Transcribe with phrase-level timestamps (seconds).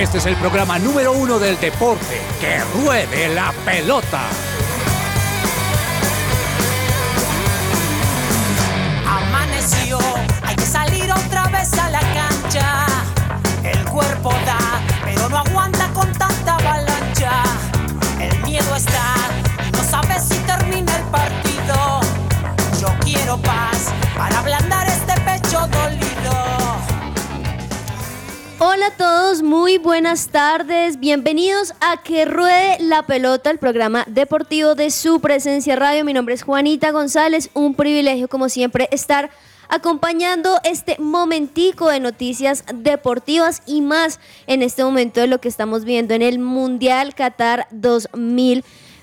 [0.00, 2.22] Este es el programa número uno del deporte.
[2.40, 4.22] ¡Que ruede la pelota!
[9.06, 9.98] Amaneció,
[10.42, 12.86] hay que salir otra vez a la cancha.
[13.62, 17.42] El cuerpo da, pero no aguanta con tanta avalancha.
[18.18, 19.14] El miedo está,
[19.72, 22.00] no sabes si termina el partido.
[22.80, 24.88] Yo quiero paz para ablandar
[28.72, 31.00] Hola a todos, muy buenas tardes.
[31.00, 36.04] Bienvenidos a Que Ruede la Pelota, el programa deportivo de su presencia radio.
[36.04, 37.50] Mi nombre es Juanita González.
[37.54, 39.30] Un privilegio, como siempre, estar
[39.68, 45.84] acompañando este momentico de noticias deportivas y más en este momento de lo que estamos
[45.84, 47.66] viendo en el Mundial Qatar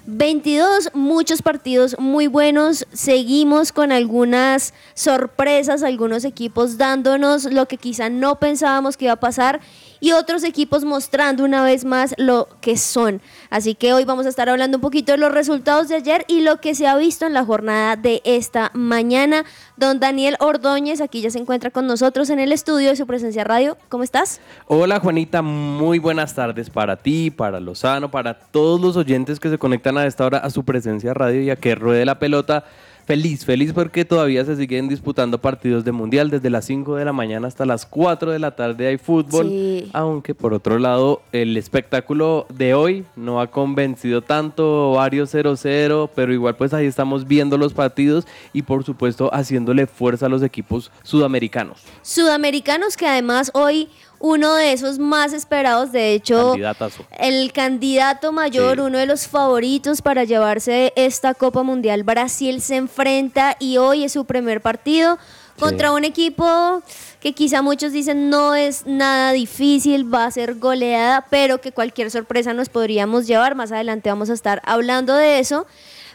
[0.08, 0.92] 2022.
[0.94, 2.88] Muchos partidos muy buenos.
[2.94, 9.20] Seguimos con algunas sorpresas, algunos equipos dándonos lo que quizá no pensábamos que iba a
[9.20, 9.60] pasar
[10.00, 13.22] y otros equipos mostrando una vez más lo que son.
[13.50, 16.42] Así que hoy vamos a estar hablando un poquito de los resultados de ayer y
[16.42, 19.46] lo que se ha visto en la jornada de esta mañana.
[19.76, 23.44] Don Daniel Ordóñez, aquí ya se encuentra con nosotros en el estudio de su presencia
[23.44, 23.78] radio.
[23.90, 24.42] ¿Cómo estás?
[24.68, 29.58] Hola Juanita, muy buenas tardes para ti, para Lozano, para todos los oyentes que se
[29.58, 32.66] conectan a esta hora a su presencia radio y a que ruede la pelota.
[33.08, 37.14] Feliz, feliz porque todavía se siguen disputando partidos de mundial desde las 5 de la
[37.14, 39.90] mañana hasta las 4 de la tarde hay fútbol, Sí.
[39.94, 46.34] aunque por otro lado el espectáculo de hoy no ha convencido tanto, varios 0-0, pero
[46.34, 50.92] igual pues ahí estamos viendo los partidos y por supuesto haciéndole fuerza a los equipos
[51.04, 51.84] sudamericanos.
[52.02, 53.88] Sudamericanos que además hoy
[54.20, 57.06] uno de esos más esperados, de hecho, Candidatazo.
[57.20, 58.82] el candidato mayor, Sí.
[58.82, 64.14] uno de los favoritos para llevarse esta Copa Mundial, Brasil se enfrenta y hoy es
[64.14, 65.18] su primer partido
[65.60, 65.96] contra Sí.
[65.96, 66.82] un equipo
[67.20, 72.12] que quizá muchos dicen no es nada difícil, va a ser goleada, pero que cualquier
[72.12, 73.56] sorpresa nos podríamos llevar.
[73.56, 75.66] Más adelante vamos a estar hablando de eso.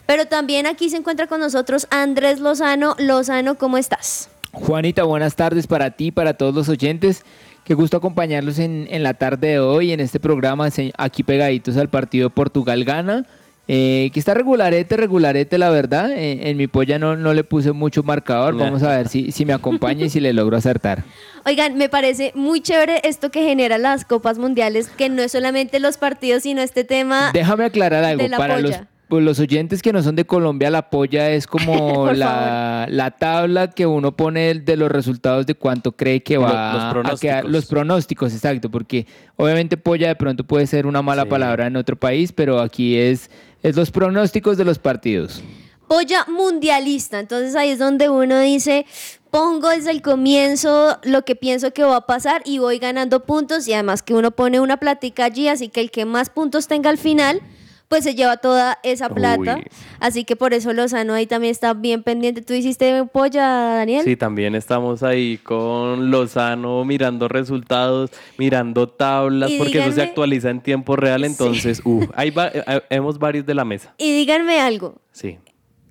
[0.06, 2.97] Pero también aquí se encuentra con nosotros Andrés Lozano.
[2.98, 4.28] Lozano, ¿cómo estás?
[4.53, 7.22] Juanita, buenas tardes para ti, para todos los oyentes.
[7.65, 11.77] Qué gusto acompañarlos en, en la tarde de hoy en este programa, se- aquí pegaditos
[11.77, 13.25] al partido Portugal-Gana.
[13.69, 16.11] eh, que está regularete, regularete, la verdad.
[16.11, 18.56] Eh, en mi polla no, no le puse mucho marcador.
[18.56, 21.05] Vamos a ver si, si me acompaña y si le logro acertar.
[21.47, 25.78] Oigan, me parece muy chévere esto que genera las Copas Mundiales, que no es solamente
[25.78, 27.31] los partidos, sino este tema.
[27.33, 28.22] Déjame aclarar algo.
[28.25, 28.72] de la Para los.
[29.12, 33.69] Pues, los oyentes que no son de Colombia, la polla es como la, la tabla
[33.69, 37.45] que uno pone de los resultados de cuánto cree que va los a quedar.
[37.45, 38.71] Los pronósticos, exacto.
[38.71, 39.06] Porque
[39.37, 41.28] obviamente polla de pronto puede ser una mala Sí.
[41.28, 43.31] palabra en otro país, pero aquí es,
[43.62, 45.43] es los pronósticos de los partidos.
[45.89, 47.21] Polla mundialista.
[47.21, 48.87] Entonces ahí es donde uno dice,
[49.31, 53.69] pongo desde el comienzo lo que pienso que va a pasar y voy ganando puntos
[53.69, 56.89] y además que uno pone una platica allí, así que el que más puntos tenga
[56.89, 57.43] al final,
[57.92, 59.56] pues se lleva toda esa plata.
[59.56, 59.64] Uy.
[60.00, 62.41] Así que por eso Lozano ahí también está bien pendiente.
[62.41, 63.42] ¿Tú hiciste polla,
[63.76, 64.03] Daniel?
[64.03, 68.08] Sí, también estamos ahí con Lozano mirando resultados,
[68.38, 72.80] mirando tablas, Y porque eso se actualiza en tiempo real, entonces, uh, ahí va, eh,
[72.88, 73.92] hemos varios de la mesa.
[73.98, 75.38] Y díganme algo, Sí.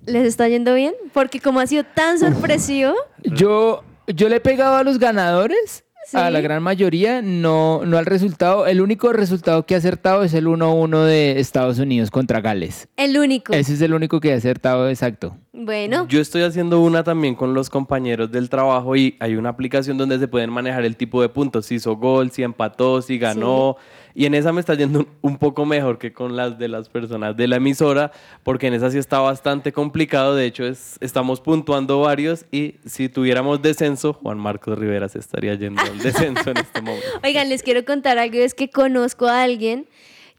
[0.04, 0.94] ¿les está yendo bien?
[1.12, 2.94] Porque como ha sido tan sorpresivo...
[3.22, 8.06] Yo, yo le he pegado a los ganadores, a la gran mayoría, no, no al
[8.06, 8.66] resultado.
[8.66, 12.88] El único resultado que he acertado es el 1-1 de Estados Unidos contra Gales.
[12.96, 13.52] El único.
[13.52, 15.36] Ese es el único que he acertado exacto.
[15.52, 19.98] Bueno, Yo estoy haciendo una también con los compañeros del trabajo y hay una aplicación
[19.98, 23.76] donde se pueden manejar el tipo de puntos, si hizo gol, si empató, si ganó.
[24.14, 26.88] Y en esa me está yendo un- un poco mejor que con las de las
[26.88, 28.12] personas de la emisora,
[28.42, 30.34] porque en esa sí está bastante complicado.
[30.34, 35.54] De hecho, es, estamos puntuando varios y si tuviéramos descenso, Juan Marcos Rivera se estaría
[35.54, 37.06] yendo al descenso en este momento.
[37.24, 39.86] oigan, les quiero contar algo, es que conozco a alguien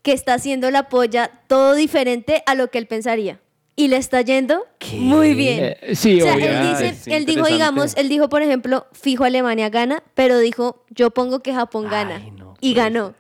[0.02, 3.40] que está haciendo la polla todo diferente a lo que él pensaría.
[3.76, 4.66] Y le está yendo
[5.00, 5.76] muy bien.
[5.82, 6.46] Eh, sí, o sea, obvio.
[6.46, 10.38] él, Ah, dice, es él dijo, digamos, él dijo, por ejemplo, fijo Alemania gana, pero
[10.38, 12.18] dijo, yo pongo que Japón gana.
[12.24, 13.16] Ay, no, y ganó.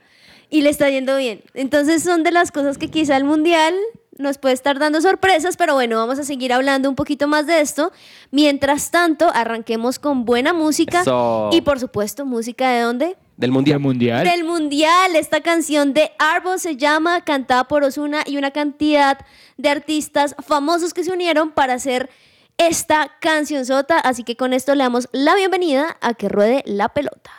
[0.53, 1.41] Y le está yendo bien.
[1.55, 3.73] Entonces son de las cosas que quizá el Mundial
[4.19, 7.59] nos puede estar dando sorpresas, pero bueno, vamos a seguir hablando un poquito más de
[7.59, 7.91] esto.
[8.29, 11.01] Mientras tanto, arranquemos con buena música.
[11.01, 11.49] Eso.
[11.51, 13.05] Y por supuesto, música de dónde?
[13.05, 13.79] Del ¿Del Mundial.
[13.79, 14.23] mundial?
[14.23, 15.15] Del Mundial.
[15.15, 19.17] Esta canción de Arbo se llama, cantada por Osuna y una cantidad
[19.57, 22.11] de artistas famosos que se unieron para hacer
[22.59, 23.97] esta cancionzota.
[23.97, 27.31] Así que con esto le damos la bienvenida a que ruede la pelota.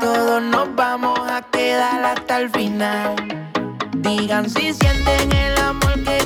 [0.00, 3.14] Todos nos vamos a quedar hasta el final.
[3.98, 6.19] Digan si sienten el amor que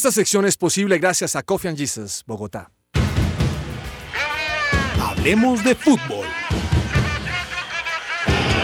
[0.00, 2.70] Esta sección es posible gracias a Coffee and Jesus, Bogotá.
[4.98, 6.24] Hablemos de fútbol.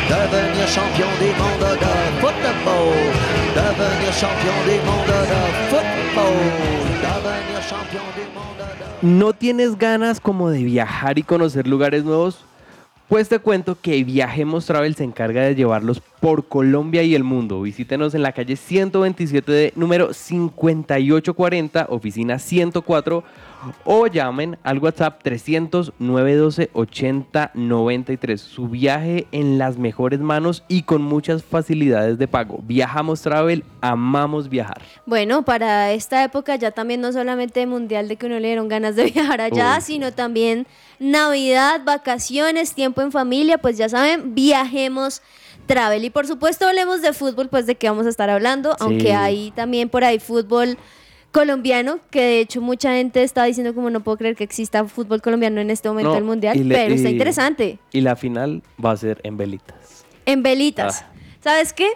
[0.09, 2.95] Devenir champion du monde de football.
[3.55, 6.37] Devenir champion du monde de football.
[7.03, 8.65] Devenir champion du monde
[9.03, 12.47] de ¿No tienes ganas como de viajar y conocer lugares nuevos?
[13.09, 17.63] Pues te cuento que Viajemos Travel se encarga de llevarlos por Colombia y el mundo.
[17.63, 23.23] Visítenos en la calle 127 de número 5840, oficina 104,
[23.85, 28.41] o llamen al WhatsApp 300 912 8093.
[28.41, 32.61] Su viaje en las mejores manos y con muchas facilidades de pago.
[32.63, 34.83] Viajamos Travel, amamos viajar.
[35.07, 38.97] Bueno, para esta época ya también no solamente mundial de que uno le dieron ganas
[38.97, 40.67] de viajar allá, sino también
[40.99, 45.23] Navidad, vacaciones, tiempo en familia, pues ya saben, viajemos
[45.67, 46.05] travel.
[46.05, 49.51] Y por supuesto hablemos de fútbol, pues de qué vamos a estar hablando, aunque hay
[49.51, 50.79] también por ahí fútbol
[51.37, 55.21] colombiano, que de hecho mucha gente está diciendo como no puedo creer que exista fútbol
[55.21, 57.79] colombiano en este momento No, del mundial, le- pero está interesante.
[57.93, 60.07] Y la final va a ser en velitas.
[60.25, 61.03] En velitas.
[61.03, 61.13] Ah.
[61.45, 61.89] ¿Sabes qué?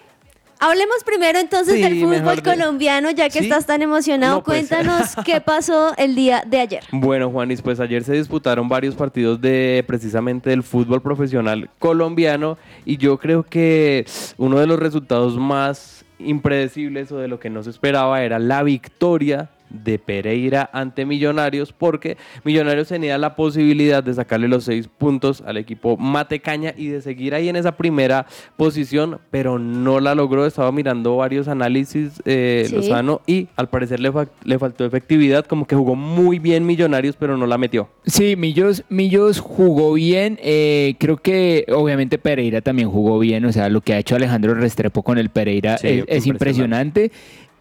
[0.63, 3.45] Hablemos primero entonces Sí, del fútbol de- colombiano, ya que ¿Sí?
[3.47, 4.37] estás tan emocionado.
[4.37, 4.69] No, pues.
[4.69, 6.85] Cuéntanos qué pasó el día de ayer.
[6.93, 12.99] Bueno, Juanis, pues ayer se disputaron varios partidos de precisamente del fútbol profesional colombiano y
[12.99, 14.05] yo creo que
[14.37, 18.63] uno de los resultados más impredecibles o de lo que no se esperaba era la
[18.63, 25.43] victoria de Pereira ante Millonarios porque Millonarios tenía la posibilidad de sacarle los seis puntos
[25.47, 28.27] al equipo Matecaña y de seguir ahí en esa primera
[28.57, 30.47] posición, pero no la logró.
[30.47, 32.75] Estaba mirando varios análisis eh, Sí.
[32.75, 37.17] Lozano y al parecer le, fa- le faltó efectividad, como que jugó muy bien Millonarios,
[37.17, 37.89] pero no la metió.
[38.07, 40.39] Sí, Millos, Millos jugó bien.
[40.43, 43.45] eh, creo que obviamente Pereira también jugó bien.
[43.45, 47.05] O sea, lo que ha hecho Alejandro Restrepo con el Pereira Sí, es, es impresionante.
[47.05, 47.11] impresionante.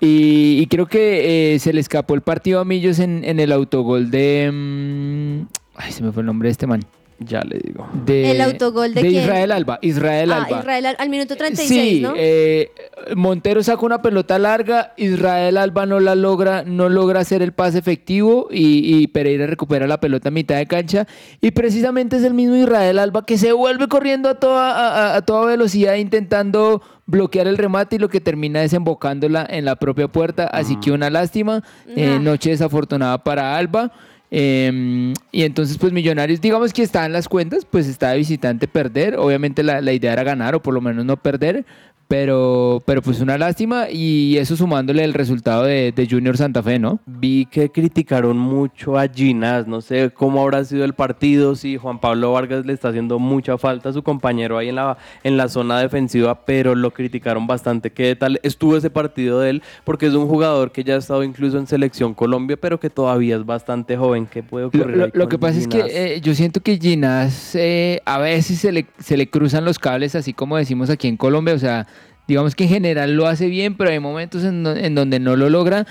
[0.02, 3.52] Y, y creo que eh, se le escapó el partido a Millos en, en el
[3.52, 4.50] autogol de.
[4.52, 5.42] mm,
[5.76, 6.82] ay, se me fue el nombre de este man.
[7.22, 7.86] Ya le digo.
[8.06, 9.14] De, ¿El autogol de quién?
[9.24, 9.78] Israel Alba.
[9.82, 10.60] Israel Ah, Alba.
[10.60, 11.68] Israel al, al minuto 36,
[11.98, 12.14] sí, ¿no?
[12.16, 12.72] eh,
[13.14, 17.78] Montero saca una pelota larga, Israel Alba no la logra, no logra hacer el pase
[17.78, 21.08] efectivo y, y Pereira recupera la pelota a mitad de cancha
[21.42, 25.16] y precisamente es el mismo Israel Alba que se vuelve corriendo a toda, a- a-
[25.18, 30.08] a toda velocidad intentando bloquear el remate y lo que termina desembocándola en la propia
[30.08, 33.92] puerta, así que una lástima, eh, noche desafortunada para Alba.
[34.32, 38.68] eh, y entonces, pues Millonarios, digamos que está en las cuentas, pues está de visitante
[38.68, 39.16] perder.
[39.18, 41.66] Obviamente la, la idea era ganar o por lo menos no perder,
[42.14, 46.80] pero, pero pues una lástima y eso sumándole el resultado de, de Junior Santa Fe,
[46.80, 47.00] ¿no?
[47.06, 52.00] Vi que criticaron mucho a Ginás, no sé cómo habrá sido el partido, si Juan
[52.00, 55.50] Pablo Vargas le está haciendo mucha falta a su compañero ahí en la, en la
[55.50, 57.92] zona defensiva, pero lo criticaron bastante.
[57.92, 59.64] ¿Qué tal estuvo ese partido de él?
[59.84, 63.36] Porque es un jugador que ya ha estado incluso en Selección Colombia, pero que todavía
[63.36, 64.26] es bastante joven.
[64.26, 64.98] ¿Qué puede ocurrir?
[64.98, 65.76] lo- ahí lo con que pasa Ginás?
[65.88, 69.64] es que eh, yo siento que Ginás eh, a veces se le, se le cruzan
[69.64, 71.54] los cables, así como decimos aquí en Colombia.
[71.54, 71.86] O sea,
[72.30, 75.50] digamos que en general lo hace bien, pero hay momentos en, en donde no lo
[75.50, 75.86] logra.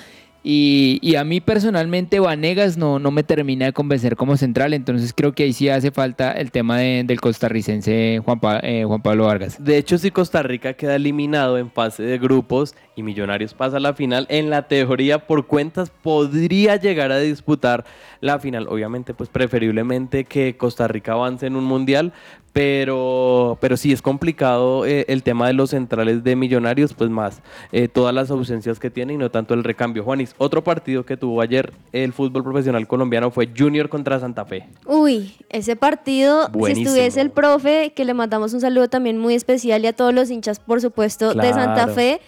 [0.50, 5.32] Y, a mí personalmente Vanegas no, no me termina de convencer como central, entonces creo
[5.34, 9.24] que ahí sí hace falta el tema de- del costarricense Juan, Pa- eh, Juan Pablo
[9.26, 9.62] Vargas.
[9.62, 13.80] De hecho, si Costa Rica queda eliminado en fase de grupos y Millonarios pasa a
[13.80, 17.84] la final, en la teoría por cuentas podría llegar a disputar
[18.20, 18.68] la final.
[18.70, 22.12] Obviamente, pues preferiblemente que Costa Rica avance en un mundial,
[22.58, 27.40] pero, pero sí es complicado eh, el tema de los centrales de Millonarios, pues más
[27.70, 30.02] eh, todas las ausencias que tiene y no tanto el recambio.
[30.02, 34.66] Juanis, otro partido que tuvo ayer el fútbol profesional colombiano fue Junior contra Santa Fe.
[34.86, 36.74] Uy, ese partido, Buenísimo.
[36.74, 40.12] si estuviese el profe, que le mandamos un saludo también muy especial y a todos
[40.12, 41.86] los hinchas, por supuesto, de Santa.
[41.86, 42.20] Fe.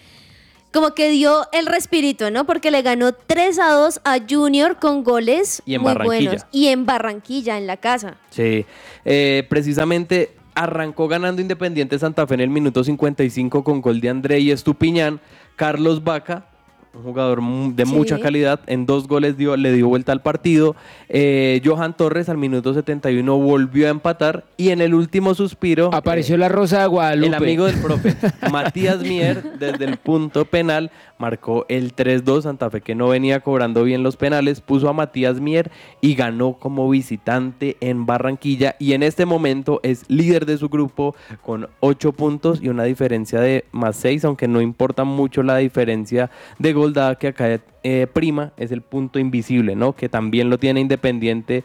[0.71, 2.45] Como que dio el respirito, ¿no?
[2.45, 6.45] Porque le ganó 3 a 2 a Junior con goles Y en muy buenos.
[6.51, 8.17] Y en Barranquilla, en la casa.
[8.29, 8.65] Sí,
[9.05, 14.39] eh, precisamente arrancó ganando Independiente Santa Fe en el minuto 55 con gol de André
[14.39, 15.19] y Estupiñán.
[15.55, 16.45] Carlos Vaca,
[16.93, 17.41] un jugador
[17.73, 17.93] de Sí.
[17.93, 20.75] mucha calidad, en dos goles dio, le dio vuelta al partido.
[21.09, 25.89] Eh, Johan Torres al minuto 71 volvió a empatar y en el último suspiro...
[25.93, 27.27] Apareció eh, la Rosa de Guadalupe.
[27.27, 28.15] el amigo del profe,
[28.51, 32.41] Matías Mier, desde el punto penal, marcó el 3-2.
[32.41, 36.53] Santa Fe, que no venía cobrando bien los penales, puso a Matías Mier y ganó
[36.53, 38.75] como visitante en Barranquilla.
[38.79, 43.39] Y en este momento es líder de su grupo con 8 puntos y una diferencia
[43.39, 48.07] de más 6, aunque no importa mucho la diferencia de gol, dada que acá eh,
[48.11, 49.93] prima es el punto invisible, ¿no?
[49.93, 51.63] Que también lo tiene Independiente.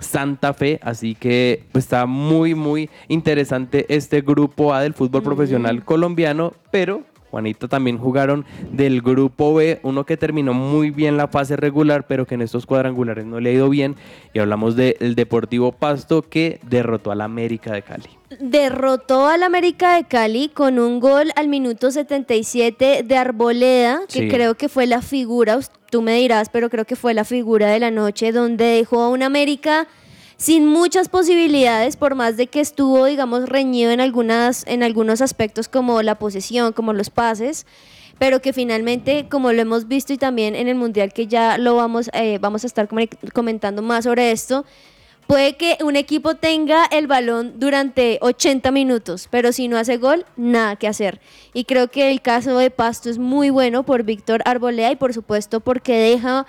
[0.00, 5.84] Santa Fe, así que pues, está muy muy interesante este grupo A del fútbol profesional
[5.84, 11.56] colombiano, pero Juanita también jugaron del grupo B, uno que terminó muy bien la fase
[11.56, 13.96] regular, pero que en estos cuadrangulares no le ha ido bien,
[14.32, 18.08] y hablamos del Deportivo Pasto que derrotó al América de Cali.
[18.40, 24.28] Derrotó al América de Cali con un gol al minuto 77 de Arboleda, que Sí.
[24.28, 25.58] creo que fue la figura,
[25.90, 29.08] tú me dirás, pero creo que fue la figura de la noche, donde dejó a
[29.10, 29.86] un América
[30.38, 35.68] sin muchas posibilidades, por más de que estuvo, digamos, reñido en, algunas, en algunos aspectos
[35.68, 37.66] como la posesión, como los pases,
[38.18, 41.74] pero que finalmente, como lo hemos visto y también en el Mundial, que ya lo
[41.74, 44.64] vamos, eh, vamos a estar come- comentando más sobre esto,
[45.26, 50.24] puede que un equipo tenga el balón durante 80 minutos, pero si no hace gol,
[50.36, 51.20] nada que hacer.
[51.52, 55.12] Y creo que el caso de Pasto es muy bueno por Víctor Arboleda y por
[55.12, 56.46] supuesto porque deja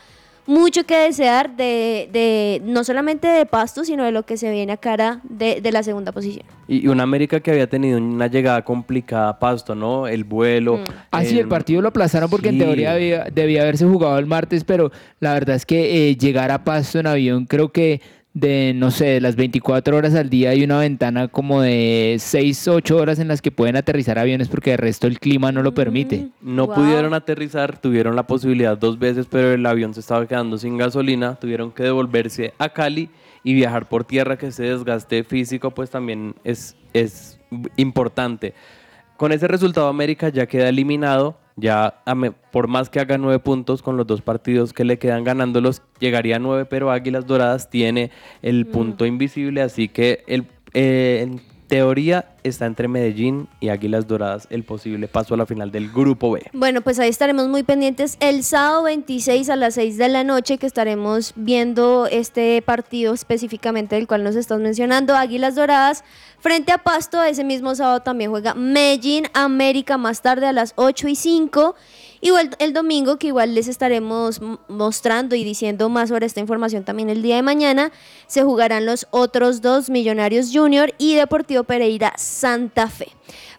[0.50, 4.74] mucho que desear de, de no solamente de Pasto, sino de lo que se viene
[4.74, 6.46] a cara de, de la segunda posición.
[6.68, 10.08] Y y un América que había tenido una llegada complicada a Pasto, ¿no?
[10.08, 10.80] El vuelo.
[11.12, 14.64] Ah, sí, el partido lo aplazaron porque en teoría debía, debía haberse jugado el martes,
[14.64, 18.02] pero la verdad es que eh, llegar a Pasto en avión, creo que
[18.40, 22.68] de, no sé, de las 24 horas al día hay una ventana como de 6,
[22.68, 25.74] 8 horas en las que pueden aterrizar aviones porque de resto el clima no lo
[25.74, 26.28] permite.
[26.42, 26.76] No Wow.
[26.76, 31.36] pudieron aterrizar, tuvieron la posibilidad dos veces, pero el avión se estaba quedando sin gasolina,
[31.36, 33.10] tuvieron que devolverse a Cali
[33.44, 37.40] y viajar por tierra, que ese desgaste físico pues también es, es
[37.78, 38.54] importante.
[39.18, 43.40] Con ese resultado América ya queda eliminado, ya a me- por más que haga nueve
[43.40, 47.70] puntos con los dos partidos que le quedan ganándolos, llegaría a nueve, pero Águilas Doradas
[47.70, 48.12] tiene
[48.42, 51.38] el punto invisible, así que el, eh,
[51.70, 56.32] teoría está entre Medellín y Águilas Doradas el posible paso a la final del Grupo
[56.32, 56.42] B.
[56.52, 60.58] Bueno, pues ahí estaremos muy pendientes el sábado 26 a las 6 de la noche
[60.58, 66.04] que estaremos viendo este partido específicamente del cual nos estás mencionando, Águilas Doradas,
[66.40, 67.24] frente a Pasto.
[67.24, 71.76] Ese mismo sábado también juega Medellín, América más tarde a las 8 y 5.
[72.22, 77.10] Y el, domingo, que igual les estaremos mostrando y diciendo más sobre esta información también
[77.10, 77.92] el día de mañana,
[78.28, 83.10] se jugarán los otros dos, Millonarios Junior y Deportivo Pereira Santa Fe.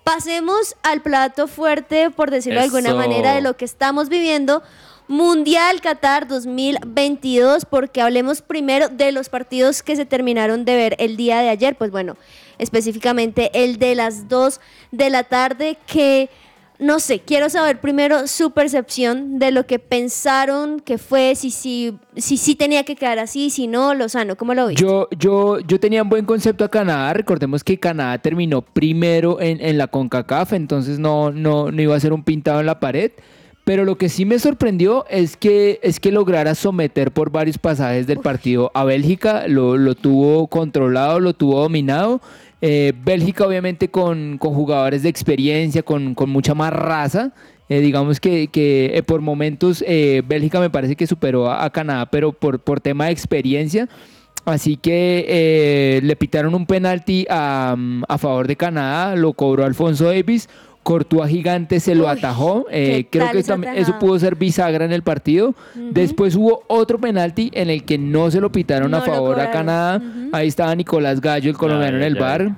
[0.05, 4.63] Pasemos al plato fuerte, por decirlo de alguna manera, de lo que estamos viviendo.
[5.09, 11.17] Mundial Qatar 2022, porque hablemos primero de los partidos que se terminaron de ver el
[11.17, 11.77] día de ayer.
[11.77, 12.17] Pues bueno,
[12.59, 14.61] específicamente el de las 2
[14.93, 16.31] de la tarde, que
[16.81, 21.95] no sé, quiero saber primero su percepción de lo que pensaron que fue, si sí
[22.17, 24.83] si, si, tenía que quedar así, si no, Lozano, ¿cómo lo viste?
[24.83, 27.13] Yo, yo, yo tenía un buen concepto a Canadá.
[27.13, 32.01] Recordemos que Canadá terminó primero en, en la CONCACAF, entonces no, no, no iba a
[32.01, 33.13] ser un pintado en la pared.
[33.65, 38.07] Pero lo que sí me sorprendió es que, es que lograra someter por varios pasajes
[38.07, 39.47] del partido a Bélgica.
[39.47, 42.21] Lo, lo tuvo controlado, lo tuvo dominado.
[42.61, 47.33] Eh, Bélgica obviamente con, con, jugadores de experiencia, con, con mucha más raza.
[47.69, 49.85] Eh, digamos que, que eh, por momentos
[50.27, 53.89] Bélgica me parece que superó a, a Canadá, pero por, por tema de experiencia.
[54.45, 57.77] Así que le pitaron un penalti a,
[58.09, 60.49] a, favor de Canadá, lo cobró Alfonso Davis.
[60.83, 62.67] Courtois gigante se lo Uy, atajó.
[62.71, 65.49] Eh, creo que también eso pudo ser bisagra en el partido.
[65.49, 65.93] Uh -huh.
[65.93, 69.51] Después hubo otro penalti en el que no se lo pitaron no a favor a
[69.51, 69.99] Canadá.
[69.99, 70.29] Uh -huh.
[70.33, 72.51] Ahí estaba Nicolás Gallo, el colombiano, ay, en el bar.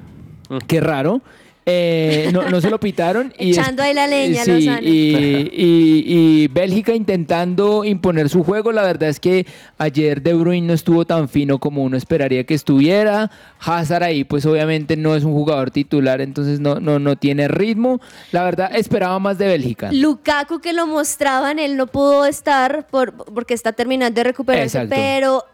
[0.67, 1.21] Qué raro.
[1.65, 3.33] Eh, no, no, se lo pitaron.
[3.39, 5.17] y Echando ahí la leña, sí, y,
[5.53, 8.73] y, y, Bélgica intentando imponer su juego.
[8.73, 9.47] La verdad es que
[9.79, 13.31] ayer De Bruyne no estuvo tan fino como uno esperaría que estuviera.
[13.61, 18.01] Hazard ahí, pues obviamente no es un jugador titular, entonces no, no, no tiene ritmo.
[18.33, 19.91] La verdad, esperaba más de Bélgica.
[19.93, 24.97] Lukaku, que lo mostraban, él no pudo estar por, porque está terminando de recuperarse, Exacto.
[24.97, 25.45] pero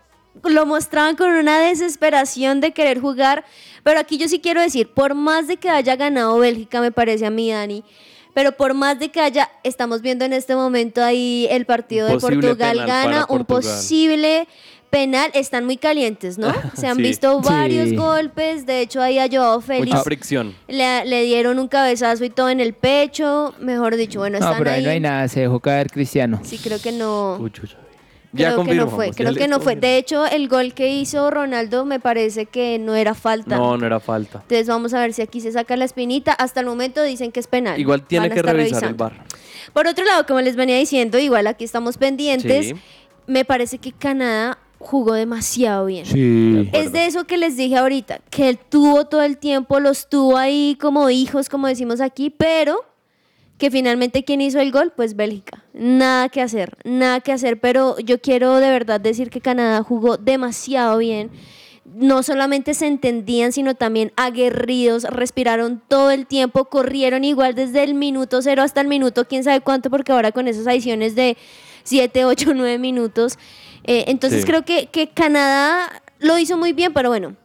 [0.44, 3.44] lo mostraban con una desesperación de querer jugar.
[3.88, 7.24] Pero aquí yo sí quiero decir, por más de que haya ganado Bélgica, me parece
[7.24, 7.82] a mí, Dani,
[8.34, 12.12] Pero por más de que haya, estamos viendo en este momento ahí el partido Un
[12.12, 13.62] de Portugal gana, un Portugal.
[13.62, 14.46] posible
[14.90, 15.30] penal.
[15.32, 16.52] Están muy calientes, ¿no?
[16.76, 17.02] Se han Sí.
[17.02, 17.48] visto Sí.
[17.48, 18.66] varios golpes.
[18.66, 20.54] De hecho, ahí a Joao Félix Mucha fricción.
[20.68, 23.54] le, le dieron un cabezazo y todo en el pecho.
[23.58, 24.84] Mejor dicho, bueno, No, están pero ahí ahí.
[24.84, 26.40] no hay nada, se dejó caer Cristiano.
[26.44, 27.36] Sí, creo que no.
[27.40, 27.87] Uy, uy, uy.
[28.34, 29.76] Creo que no fue, creo que no fue.
[29.76, 33.56] De hecho, el gol que hizo Ronaldo me parece que no era falta.
[33.56, 34.40] No, no era falta.
[34.42, 36.32] Entonces vamos a ver si aquí se saca la espinita.
[36.32, 37.80] Hasta el momento dicen que es penal.
[37.80, 39.24] Igual tiene que revisar el bar.
[39.72, 42.66] Por otro lado, como les venía diciendo, igual aquí estamos pendientes.
[42.66, 42.74] Sí.
[43.26, 46.06] Me parece que Canadá jugó demasiado bien.
[46.06, 46.68] Sí.
[46.72, 50.36] Es de eso que les dije ahorita, que él tuvo todo el tiempo, los tuvo
[50.36, 52.84] ahí como hijos, como decimos aquí, pero
[53.58, 55.64] que finalmente quien hizo el gol, pues Bélgica.
[55.74, 60.16] Nada que hacer, nada que hacer, pero yo quiero de verdad decir que Canadá jugó
[60.16, 61.30] demasiado bien.
[61.84, 67.94] No solamente se entendían, sino también aguerridos, respiraron todo el tiempo, corrieron igual desde el
[67.94, 71.36] minuto cero hasta el minuto, quién sabe cuánto, porque ahora con esas adiciones de
[71.84, 73.38] 7, 8, 9 minutos.
[73.84, 74.46] eh, entonces Sí.
[74.46, 77.36] creo que, que Canadá lo hizo muy bien, pero bueno,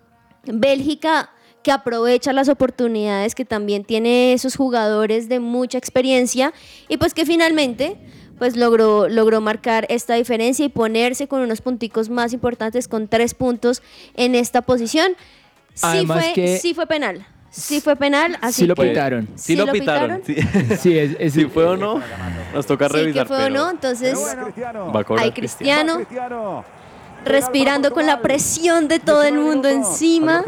[0.45, 1.29] Bélgica
[1.63, 6.53] que aprovecha las oportunidades, que también tiene esos jugadores de mucha experiencia
[6.89, 7.97] y pues que finalmente
[8.37, 13.33] pues logró, logró marcar esta diferencia y ponerse con unos punticos más importantes, con tres
[13.33, 13.81] puntos
[14.15, 15.13] en esta posición.
[15.73, 19.29] Sí, Además fue, que- sí fue penal, sí fue penal, así Sí lo que- pitaron.
[19.35, 20.21] Sí, lo pitaron.
[20.25, 20.35] Sí.
[20.79, 22.01] Sí, es, es- Si fue o no,
[22.53, 23.27] nos toca Sí, que revisar.
[23.27, 25.95] fue o no, entonces Va a cobrar hay Cristiano.
[25.97, 26.65] Cristiano
[27.25, 30.43] respirando con la presión de todo el mundo encima.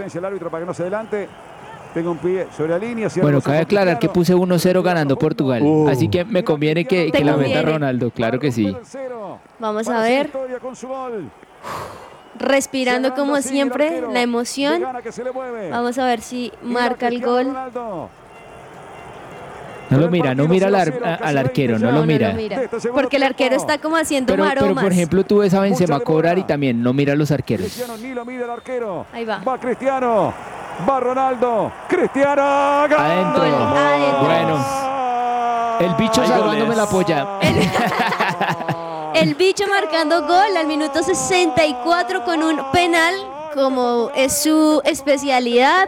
[1.95, 3.07] Tengo un pie sobre la línea.
[3.21, 5.61] Bueno, cabe aclarar que puse 1-0 ganando Portugal.
[5.63, 5.87] Uh.
[5.87, 7.61] Así que me conviene que, que la meta.
[7.61, 8.75] Ronaldo, claro que sí.
[9.59, 10.29] Vamos a ver,
[12.37, 14.83] respirando como siempre la emoción.
[15.71, 17.55] Vamos a ver si marca el gol.
[19.95, 22.35] No lo mira, no mira al, ar- a- al arquero, no lo mira.
[22.93, 24.83] Porque el arquero está como haciendo Pero, pero, maromas.
[24.83, 27.65] por ejemplo, tú ves a Benzema cobrar y también no mira a los arqueros.
[27.67, 29.05] Cristiano ni lo mira el arquero.
[29.13, 29.39] Ahí va.
[29.39, 30.33] Va Cristiano.
[30.87, 31.71] Va Ronaldo.
[31.87, 32.87] Cristiano.
[32.89, 32.97] ¡Gol!
[32.99, 33.43] Adentro.
[34.21, 34.65] Bueno,
[35.79, 36.77] el bicho salvándome goles.
[36.77, 37.27] la polla.
[39.15, 43.13] El bicho marcando gol al minuto 64 con un penal,
[43.53, 45.87] como es su especialidad.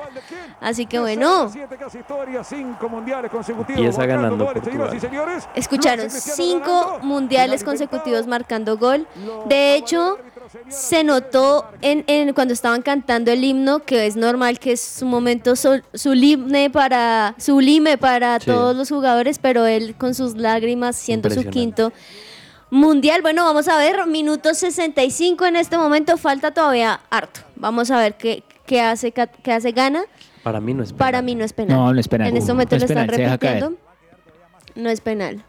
[0.60, 3.80] Así que bueno, Siete casi historias, cinco mundiales consecutivos.
[3.80, 5.00] Empieza ganando Portugal.
[5.00, 5.48] señores.
[5.54, 9.08] escucharon cinco mundiales consecutivos marcando gol.
[9.46, 10.18] De hecho,
[10.70, 15.10] se notó en, en- cuando estaban cantando el himno que es normal que es un
[15.10, 18.48] momento sol- sublime para sublime para Sí.
[18.48, 21.92] todos los jugadores, pero él con sus lágrimas siendo su quinto
[22.72, 23.22] mundial.
[23.22, 27.42] Bueno, vamos a ver, minuto 65 en este momento, falta todavía harto.
[27.56, 30.04] Vamos a ver qué, qué hace qué hace Gana.
[30.48, 31.24] Para mí no es Para penal.
[31.26, 31.78] mí no es penal.
[31.78, 32.28] No, no es penal.
[32.30, 33.74] En este No momento es lo están penal, repitiendo.
[34.76, 35.44] No es penal.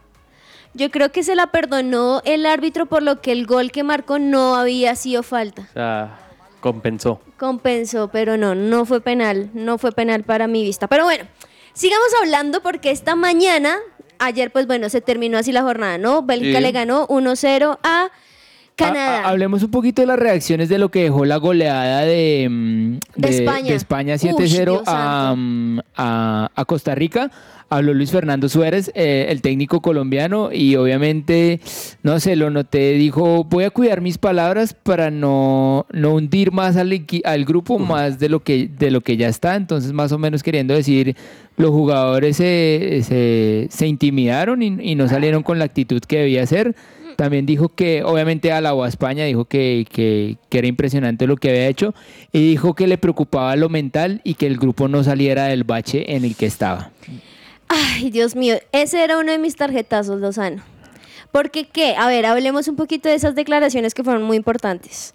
[0.73, 4.19] Yo creo que se la perdonó el árbitro por lo que el gol que marcó
[4.19, 5.63] no había sido falta.
[5.69, 6.17] O sea,
[6.61, 7.21] compensó.
[7.37, 9.49] Compensó, pero no, no fue penal.
[9.53, 10.87] No fue penal para mi vista.
[10.87, 11.25] Pero bueno,
[11.73, 13.77] sigamos hablando porque esta mañana,
[14.19, 16.21] ayer pues bueno, se terminó así la jornada, ¿no?
[16.21, 16.63] Bélgica Sí.
[16.63, 18.09] le ganó 1-0 a
[18.79, 19.19] Canadá.
[19.19, 22.47] Ha- ha- hablemos un poquito de las reacciones de lo que dejó la goleada de,
[22.49, 23.69] mm, De España.
[23.69, 24.91] de España Ush, 7-0 Dios a,
[25.29, 25.35] santo.
[25.37, 27.31] mm, a- a Costa Rica.
[27.71, 31.59] Habló Luis Fernando Suárez, eh, el técnico colombiano, y obviamente,
[32.01, 36.77] no sé, lo noté, dijo, voy a cuidar mis palabras para no, no hundir más
[36.77, 39.55] al grupo, más de lo, que, de lo que ya está.
[39.55, 41.15] Entonces, más o menos queriendo decir,
[41.57, 46.47] los jugadores se, se, se intimidaron y, y no salieron con la actitud que debía
[46.47, 46.75] ser.
[47.19, 51.49] También dijo que, obviamente, alabó a España, dijo que, que, que era impresionante lo que
[51.49, 51.93] había hecho
[52.31, 56.15] y dijo que le preocupaba lo mental y que el grupo no saliera del bache
[56.15, 56.91] en el que estaba.
[57.67, 60.63] Ay, Dios mío, ese era uno de mis tarjetazos, Lozano.
[61.33, 65.13] Porque qué, a ver, hablemos un poquito de esas declaraciones que fueron muy importantes.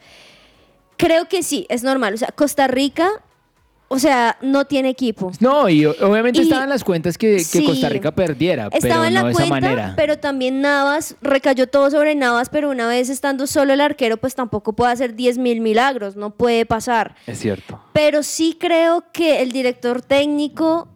[0.98, 2.12] Creo que sí, es normal.
[2.12, 3.08] O sea, Costa Rica,
[3.94, 5.30] o sea, no tiene equipo.
[5.40, 7.64] No, y obviamente Y- estaban las cuentas que, que Sí.
[7.64, 9.92] Costa Rica perdiera, Estaba pero en no la de esa cuenta, manera.
[9.96, 14.34] pero también Navas, recayó todo sobre Navas, pero una vez estando solo el arquero, pues
[14.34, 17.14] tampoco puede hacer 10 mil milagros, no puede pasar.
[17.26, 17.80] Es cierto.
[17.92, 20.88] Pero sí creo que el director técnico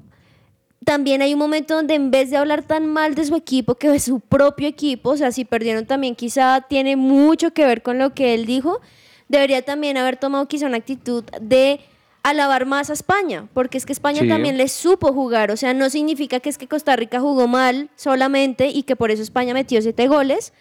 [0.84, 3.90] también hay un momento donde en vez de hablar tan mal de su equipo, que
[3.90, 7.98] de su propio equipo, o sea, si perdieron también quizá tiene mucho que ver con
[7.98, 8.80] lo que él dijo,
[9.28, 11.80] debería también haber tomado quizá una actitud de
[12.22, 14.28] alabar más a España, porque es que España Sí.
[14.28, 17.88] también le supo jugar, o sea, no significa que es que Costa Rica jugó mal
[17.96, 20.52] solamente y que por eso España metió siete goles,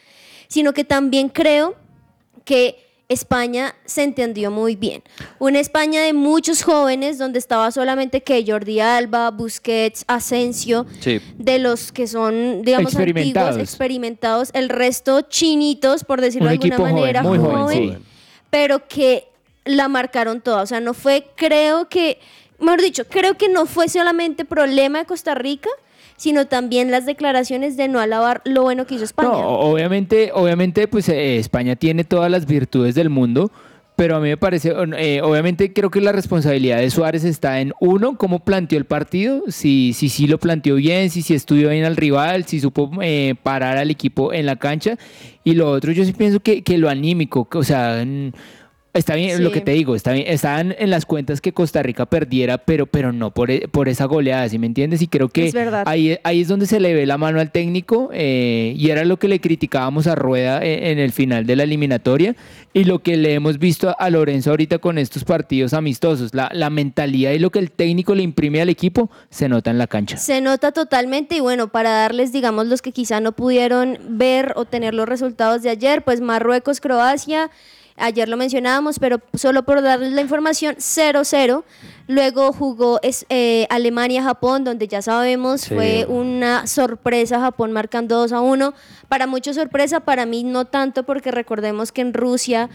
[0.47, 1.75] sino que también creo
[2.45, 5.01] que España se entendió muy bien.
[5.39, 11.21] Una España de muchos jóvenes donde estaba solamente que Jordi Alba, Busquets, Asensio, Sí.
[11.37, 13.49] de los que son, digamos, Experimentados.
[13.51, 17.77] antiguos, experimentados, el resto chinitos, por decirlo Un de alguna joven, manera, muy joven, joven,
[17.99, 18.05] sí.
[18.49, 19.29] pero que
[19.67, 20.61] la marcaron toda.
[20.63, 22.19] O sea, no fue, creo que,
[22.59, 25.69] mejor dicho, creo que no fue solamente problema de Costa Rica,
[26.17, 29.29] sino también las declaraciones de no alabar lo bueno que hizo España.
[29.29, 33.51] No, obviamente, obviamente, pues eh, España tiene todas las virtudes del mundo,
[33.95, 37.73] pero a mí me parece, eh, obviamente creo que la responsabilidad de Suárez está en
[37.79, 41.83] uno, cómo planteó el partido, si sí si, lo planteó bien, si sí estudió bien
[41.83, 44.97] al rival, si supo eh, parar al equipo en la cancha,
[45.43, 48.03] y lo otro yo sí pienso que, que lo anímico, que, o sea...
[48.97, 49.43] Está bien, Sí.
[49.43, 52.87] lo que te digo, está bien, estaban en las cuentas que Costa Rica perdiera, pero,
[52.87, 55.01] pero no por, e- por esa goleada, ¿sí me entiendes?
[55.01, 55.55] Y creo que Es
[55.85, 59.17] ahí, ahí es donde se le ve la mano al técnico eh, y era lo
[59.17, 62.35] que le criticábamos a Rueda eh, en el final de la eliminatoria
[62.73, 66.33] y lo que le hemos visto a, a Lorenzo ahorita con estos partidos amistosos.
[66.33, 69.77] La, la mentalidad y lo que el técnico le imprime al equipo se nota en
[69.77, 70.17] la cancha.
[70.17, 74.65] Se nota totalmente y bueno, para darles, digamos, los que quizá no pudieron ver o
[74.65, 77.49] tener los resultados de ayer, pues Marruecos, Croacia,
[77.97, 81.63] ayer lo mencionábamos, pero solo por darles la información, 0-0.
[82.07, 85.73] Luego jugó es- eh, Alemania-Japón, donde ya sabemos Sí.
[85.75, 88.73] fue una sorpresa, Japón marcando 2 a 1.
[89.09, 92.69] Para muchos sorpresa, para mí no tanto, porque recordemos que en Rusia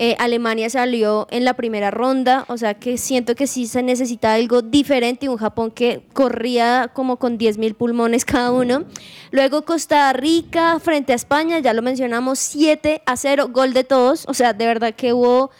[0.00, 4.32] eh, Alemania salió en la primera ronda, o sea que siento que sí se necesita
[4.32, 8.84] algo diferente un Japón que corría como con 10 mil pulmones cada uno.
[9.32, 14.24] Luego Costa Rica frente a España, ya lo mencionamos, 7 a 0, gol de todos,
[14.28, 15.50] o sea, de verdad que hubo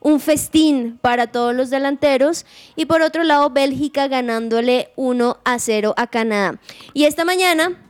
[0.00, 2.44] un festín para todos los delanteros.
[2.76, 6.60] Y por otro lado, Bélgica ganándole 1 a 0 a Canadá.
[6.92, 7.82] Y esta mañana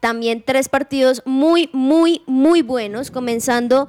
[0.00, 3.88] también tres partidos muy, muy, muy buenos, comenzando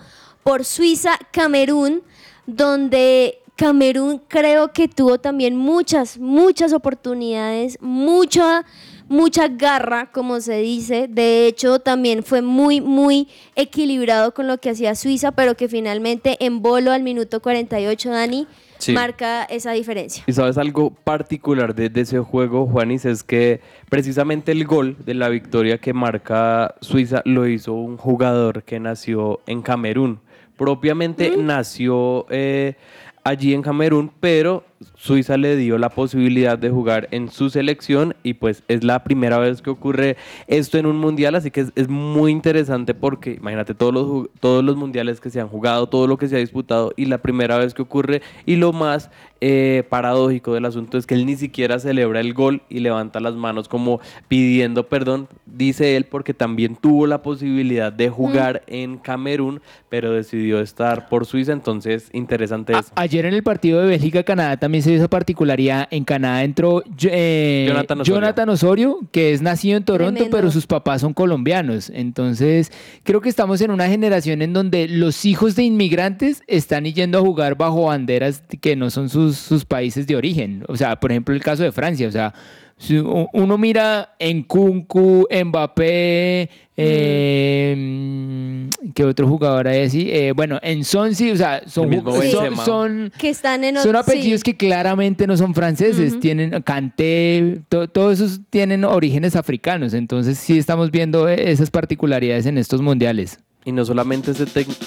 [0.50, 2.02] por Suiza-Camerún,
[2.48, 8.66] donde Camerún creo que tuvo también muchas, muchas oportunidades, mucha,
[9.08, 11.08] mucha garra, como se dice.
[11.08, 16.36] De hecho, también fue muy, muy equilibrado con lo que hacía Suiza, pero que finalmente
[16.44, 18.48] en bolo al minuto 48, Dani,
[18.80, 18.94] Sí.
[18.94, 20.24] marca esa diferencia.
[20.26, 23.60] Y sabes algo particular de, de ese juego, Juanis, es que
[23.90, 29.42] precisamente el gol de la victoria que marca Suiza lo hizo un jugador que nació
[29.48, 30.22] en Camerún.
[30.60, 32.76] Propiamente nació eh,
[33.24, 34.66] allí en Camerún, pero
[34.96, 39.38] Suiza le dio la posibilidad de jugar en su selección y pues es la primera
[39.38, 40.16] vez que ocurre
[40.48, 44.64] esto en un mundial, así que es, es muy interesante porque imagínate todos los, todos
[44.64, 47.58] los mundiales que se han jugado, todo lo que se ha disputado y la primera
[47.58, 48.22] vez que ocurre.
[48.46, 49.10] Y lo más
[49.42, 53.36] eh, paradójico del asunto es que él ni siquiera celebra el gol y levanta las
[53.36, 59.62] manos como pidiendo perdón, dice él porque también tuvo la posibilidad de jugar en Camerún,
[59.90, 62.92] pero decidió estar por Suiza, entonces interesante A- eso.
[62.96, 65.88] ayer en el partido de Bélgica-Canadá también se dio esa particularidad.
[65.92, 68.16] En Canadá entró eh, Jonathan Osorio.
[68.16, 70.38] Jonathan Osorio, que es nacido en Toronto, Tremendo.
[70.38, 71.92] pero sus papás son colombianos.
[71.94, 72.72] Entonces,
[73.04, 77.22] creo que estamos en una generación en donde los hijos de inmigrantes están yendo a
[77.22, 80.64] jugar bajo banderas que no son sus, sus países de origen.
[80.68, 82.08] O sea, por ejemplo, el caso de Francia.
[82.08, 82.34] O sea,
[82.80, 90.10] si uno mira en Kunku, Mbappé, eh, ¿qué otro jugador hay así?
[90.10, 94.40] Eh, bueno, en Sonsi, o sea, son, ju- son, son, Que están en son apellidos
[94.40, 94.44] sí.
[94.46, 100.58] que claramente no son franceses, tienen Kanté, to- todos esos tienen orígenes africanos, entonces sí
[100.58, 103.40] estamos viendo eh, esas particularidades en estos mundiales.
[103.66, 104.80] Y no solamente ese técnico.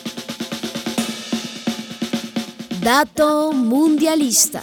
[2.82, 4.62] Dato mundialista.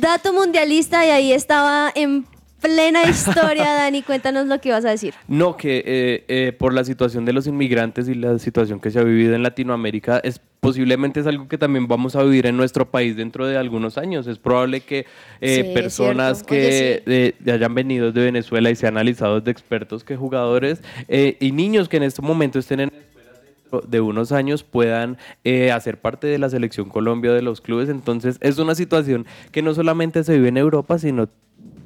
[0.00, 2.24] Dato mundialista y ahí estaba en
[2.60, 4.02] plena historia, Dani.
[4.02, 5.14] Cuéntanos lo que ibas a decir.
[5.28, 8.98] No, que eh, eh, por la situación de los inmigrantes y la situación que se
[9.00, 12.88] ha vivido en Latinoamérica, es posiblemente es algo que también vamos a vivir en nuestro
[12.88, 14.28] país dentro de algunos años.
[14.28, 15.06] Es probable que
[15.40, 17.02] eh, Sí, personas que Oye,
[17.34, 17.34] sí.
[17.44, 21.96] de- hayan venido de Venezuela y sean analizados de expertos que jugadores y niños que
[21.96, 22.92] en este momento estén en
[23.80, 27.88] de unos años puedan eh, hacer parte de la selección Colombia de los clubes.
[27.88, 31.28] Entonces es una situación que no solamente se vive en Europa, sino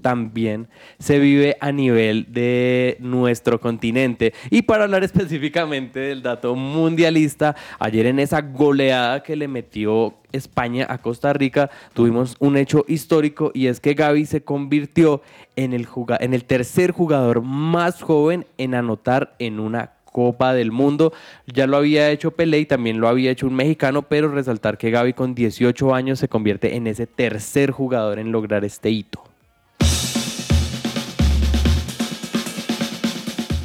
[0.06, 0.68] también
[1.00, 4.34] se vive a nivel de nuestro continente.
[4.50, 10.86] Y para hablar específicamente del dato mundialista, ayer en esa goleada que le metió España
[10.88, 15.22] a Costa Rica, tuvimos un hecho histórico y es que Gaby se convirtió
[15.56, 15.88] en el,
[16.20, 21.12] en el tercer jugador más joven en anotar en una Copa del Mundo.
[21.46, 24.90] Ya lo había hecho Pelé y también lo había hecho un mexicano, pero resaltar que
[24.90, 29.22] Gaby con 18 años se convierte en ese tercer jugador en lograr este hito.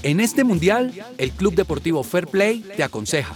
[0.03, 3.33] En este mundial, el Club Deportivo Fair Play te aconseja.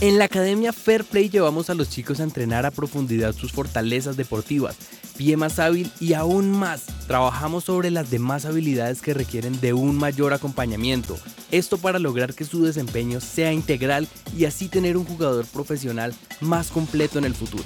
[0.00, 4.16] En la Academia Fair Play llevamos a los chicos a entrenar a profundidad sus fortalezas
[4.16, 4.76] deportivas,
[5.16, 6.84] pie más hábil y aún más.
[7.08, 11.18] Trabajamos sobre las demás habilidades que requieren de un mayor acompañamiento.
[11.50, 14.06] Esto para lograr que su desempeño sea integral
[14.36, 17.64] y así tener un jugador profesional más completo en el futuro.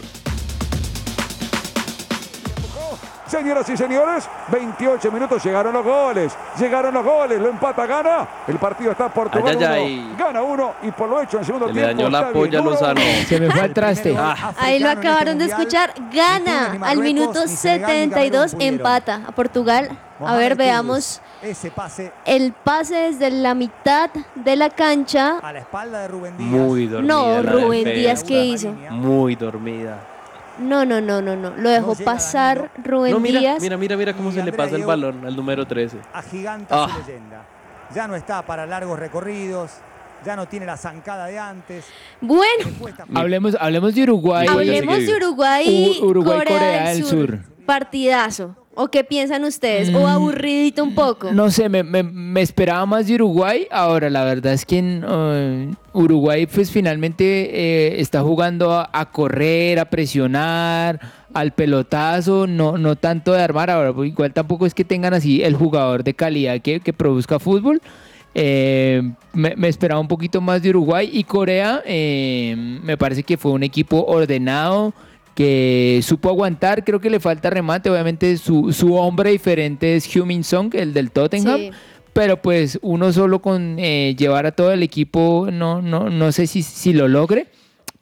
[3.33, 6.37] Señoras y señores, 28 minutos llegaron los goles.
[6.59, 8.29] Llegaron los goles, lo empata, gana.
[8.47, 10.17] El partido está Portugal Ay, ay, uno, ay.
[10.19, 12.03] gana uno y por lo hecho en segundo Se le tiempo.
[12.03, 13.01] dañó la polla bien Lozano.
[13.27, 14.15] Se me fue al traste.
[14.19, 15.95] Ah, Ahí lo en acabaron de este escuchar.
[16.13, 18.75] Gana al minuto ni Senegal, ni 72, Camerún pudieron.
[18.75, 19.99] empata a Portugal.
[20.25, 25.39] A ver, veamos Ese pase el pase desde la mitad de la cancha.
[25.43, 26.51] a la espalda de Rubén Díaz.
[26.51, 27.15] muy dormida.
[27.15, 27.99] No, Rubén defensa.
[27.99, 28.73] Díaz, ¿qué hizo?
[28.91, 29.97] Muy dormida.
[30.63, 31.51] No, no, no, no, no.
[31.57, 33.61] Lo dejó llega pasar Rubén No, mira, Díaz.
[33.63, 35.99] mira, mira, mira cómo Y se le pasa el balón al número 13.
[36.13, 36.89] Agiganta Ah.
[36.89, 37.45] su leyenda.
[37.95, 39.71] Ya no está para largos recorridos,
[40.25, 41.85] ya no tiene la zancada de antes.
[42.21, 42.65] Bueno,
[43.15, 44.47] Hablemos, hablemos de Uruguay.
[44.49, 45.15] Hablemos de.
[45.17, 47.29] Uruguay, U- Uruguay, Corea, Corea del del Sur.
[47.31, 47.39] Sur.
[47.67, 48.57] Partidazo.
[48.75, 49.95] ¿O qué piensan ustedes?
[49.95, 51.31] ¿O aburridito un poco?
[51.33, 53.67] No sé, me, me- me esperaba más de Uruguay.
[53.71, 57.25] Ahora, la verdad es que en, eh, Uruguay, pues finalmente
[57.95, 61.01] eh, está jugando a, a correr, a presionar,
[61.35, 63.71] al pelotazo, no, no tanto de armar.
[63.71, 67.39] Ahora, pues, igual tampoco es que tengan así el jugador de calidad que, que produzca
[67.39, 67.83] fútbol.
[68.35, 69.03] Eh,
[69.35, 71.83] me, me esperaba un poquito más de Uruguay y Corea.
[71.85, 74.95] eh, me parece que fue un equipo ordenado
[75.35, 76.85] que supo aguantar.
[76.85, 77.91] Creo que le falta remate.
[77.91, 81.59] Obviamente, su, su hombre diferente es Heung-Min Song, el del Tottenham.
[81.59, 81.71] Sí.
[82.13, 86.47] Pero pues uno solo con eh, llevar a todo el equipo, no, no, no sé
[86.47, 87.47] si, si lo logre.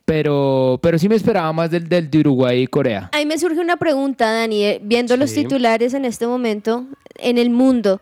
[0.05, 3.11] Pero, pero sí me esperaba más del, del de Uruguay y Corea.
[3.12, 7.51] Ahí me surge una pregunta, Dani, eh, viendo los titulares en este momento en el
[7.51, 8.01] mundo.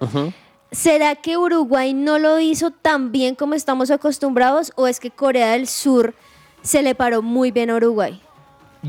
[0.71, 5.53] ¿Será que Uruguay no lo hizo tan bien como estamos acostumbrados o es que Corea
[5.53, 6.14] del Sur
[6.62, 8.21] se le paró muy bien a Uruguay?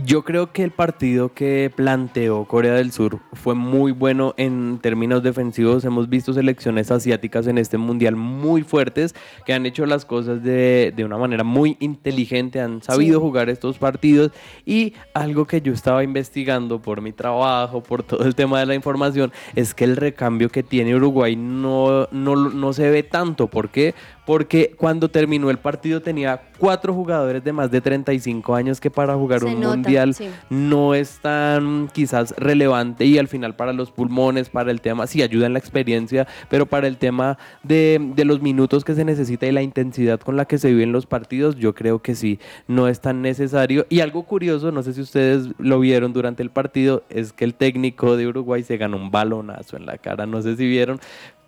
[0.06, 5.24] Yo creo que el partido que planteó Corea del Sur fue muy bueno en términos
[5.24, 5.84] defensivos.
[5.84, 9.16] Hemos visto selecciones asiáticas en este mundial muy fuertes
[9.48, 13.26] que han hecho las cosas de, de una manera muy inteligente, han sabido Sí.
[13.26, 14.32] jugar estos partidos
[14.64, 18.76] y algo que yo estaba investigando por mi trabajo, por todo el tema de la
[18.76, 23.48] información, es que el recambio que tiene Uruguay no, no, no se ve tanto.
[23.48, 23.96] ¿Por qué?
[24.30, 29.16] Porque cuando terminó el partido tenía cuatro jugadores de más de 35 años que para
[29.16, 30.30] jugar Se un nota, mundial sí.
[30.52, 35.24] no es tan quizás relevante y al final para los pulmones, para el tema, sí
[35.24, 39.48] ayuda en la experiencia, pero para el tema de, de los minutos que se necesita
[39.48, 42.88] y la intensidad con la que se viven los partidos, yo creo que sí, no
[42.88, 43.88] es tan necesario.
[43.90, 47.56] Y algo curioso, no sé si ustedes lo vieron durante el partido, es que el
[47.56, 51.00] técnico de Uruguay se ganó un balonazo en la cara, no sé si vieron,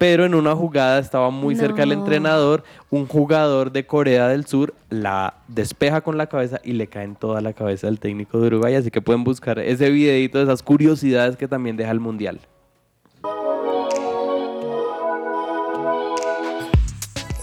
[0.01, 4.73] pero en una jugada estaba muy cerca el entrenador, un jugador de Corea del Sur
[4.89, 8.47] la despeja con la cabeza y le cae en toda la cabeza del técnico de
[8.47, 12.39] Uruguay, así que pueden buscar ese videito de esas curiosidades que también deja el Mundial.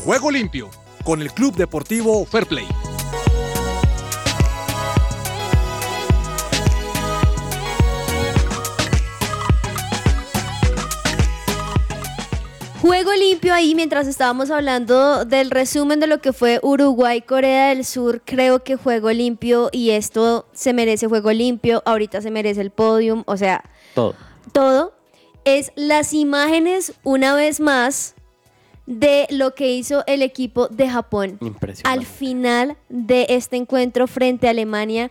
[0.05, 0.69] Juego limpio
[1.05, 2.67] con el Club Deportivo Fair Play.
[12.81, 17.85] Juego limpio ahí mientras estábamos hablando del resumen de lo que fue Uruguay, Corea del
[17.85, 18.23] Sur.
[18.25, 21.83] Creo que juego limpio y esto se merece juego limpio.
[21.85, 23.25] Ahorita se merece el podium.
[23.27, 23.65] O sea,
[23.95, 24.15] Todo.
[24.53, 24.95] todo
[25.45, 28.15] es las imágenes una vez más
[28.87, 31.37] de lo que hizo el equipo de Japón.
[31.41, 31.99] Impresionante.
[32.01, 35.11] Al final de este encuentro frente a Alemania,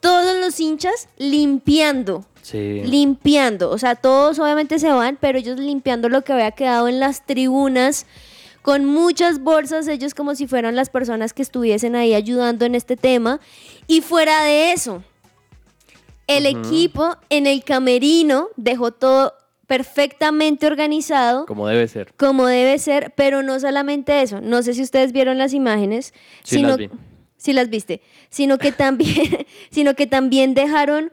[0.00, 2.82] todos los hinchas limpiando Sí.
[2.84, 3.70] limpiando.
[3.70, 7.24] O sea, todos obviamente se van, pero ellos limpiando lo que había quedado en las
[7.24, 8.06] tribunas,
[8.62, 12.96] con muchas bolsas, ellos como si fueran las personas que estuviesen ahí ayudando en este
[12.96, 13.40] tema.
[13.86, 15.02] Y fuera de eso,
[16.26, 19.34] el equipo en el camerino dejó todo
[19.66, 21.46] perfectamente organizado.
[21.46, 22.12] Como debe ser.
[22.16, 24.40] Como debe ser, pero no solamente eso.
[24.40, 26.12] No sé si ustedes vieron las imágenes.
[26.42, 26.90] Sí, sino, las vi.
[27.36, 28.02] Sí las viste.
[28.28, 31.10] Sino que también, sino que también dejaron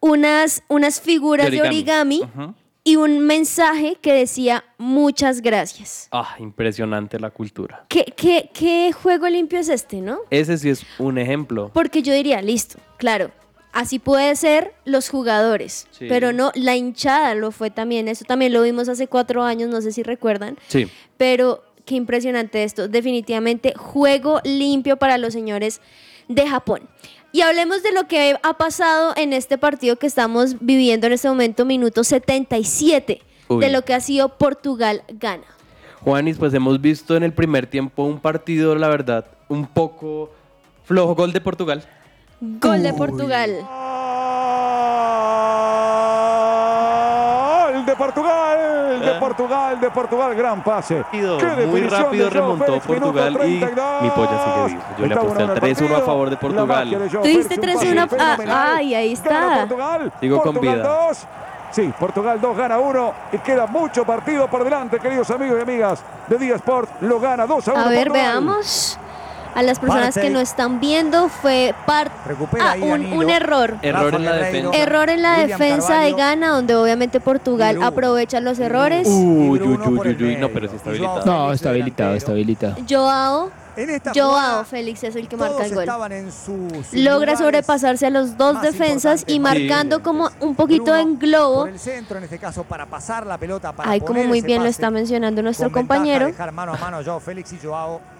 [0.00, 2.22] unas, unas figuras de origami,
[2.84, 6.06] y un mensaje que decía muchas gracias.
[6.12, 7.84] Ah, impresionante la cultura.
[7.88, 10.18] ¿Qué, qué, qué juego limpio es este, no?
[10.30, 11.72] Ese sí es un ejemplo.
[11.74, 13.32] Porque yo diría, listo, claro,
[13.72, 16.06] así puede ser los jugadores, Sí.
[16.08, 19.80] pero no, la hinchada lo fue también, eso también lo vimos hace cuatro años, no
[19.80, 20.86] sé si recuerdan, Sí.
[21.16, 25.80] pero qué impresionante esto, definitivamente juego limpio para los señores
[26.28, 26.88] de Japón.
[27.36, 31.28] Y hablemos de lo que ha pasado en este partido que estamos viviendo en este
[31.28, 33.20] momento, minuto 77.
[33.48, 33.60] Uy.
[33.60, 35.44] de lo que ha sido Portugal-Gana.
[36.00, 40.32] Juanis, pues hemos visto en el primer tiempo un partido, la verdad, un poco
[40.84, 41.14] flojo.
[41.14, 41.84] Gol de Portugal.
[42.40, 43.50] Gol de Portugal.
[47.86, 51.04] De Portugal, de Portugal, de Portugal, gran pase.
[51.10, 54.02] Qué muy rápido remontó Félix, Portugal y 32.
[54.02, 54.84] mi polla sigue viva.
[54.98, 56.94] Yo le aposté al bueno el 3-1 a favor de Portugal.
[56.94, 59.58] un 3-1 pase ah, ay, ahí está.
[59.60, 60.76] Portugal, Sigo con vida.
[61.08, 61.26] 2.
[61.70, 66.02] Sí, Portugal 2 gana 1 y queda mucho partido por delante, queridos amigos y amigas
[66.28, 67.02] de Día Sport.
[67.02, 67.80] Lo gana 2 a 1.
[67.80, 68.22] A ver, Portugal.
[68.22, 68.98] veamos.
[69.56, 73.78] A las personas que no están viendo fue par Recupera ah, un, error.
[73.80, 74.70] Error en la defensa.
[74.76, 76.12] Error en la William defensa de.
[76.12, 79.08] Ghana, donde obviamente Portugal aprovecha los errores.
[79.08, 81.24] Uy, uy, Bruno uy, por el uy, uy, no, pero sí está habilitado.
[81.24, 82.76] No, está habilitado, está habilitado.
[82.86, 85.84] Joao, En esta Joao Félix es el que marca el gol.
[85.84, 91.00] estaban en sus Logra sobrepasarse a los dos defensas y marcando como un poquito Bruno
[91.00, 91.68] en globo.
[91.78, 94.90] Centro, en este caso, para pasar la pelota, para Ahí como muy bien lo está
[94.90, 96.26] mencionando nuestro compañero.
[96.26, 98.15] dejar mano a mano Joao Félix y Joao.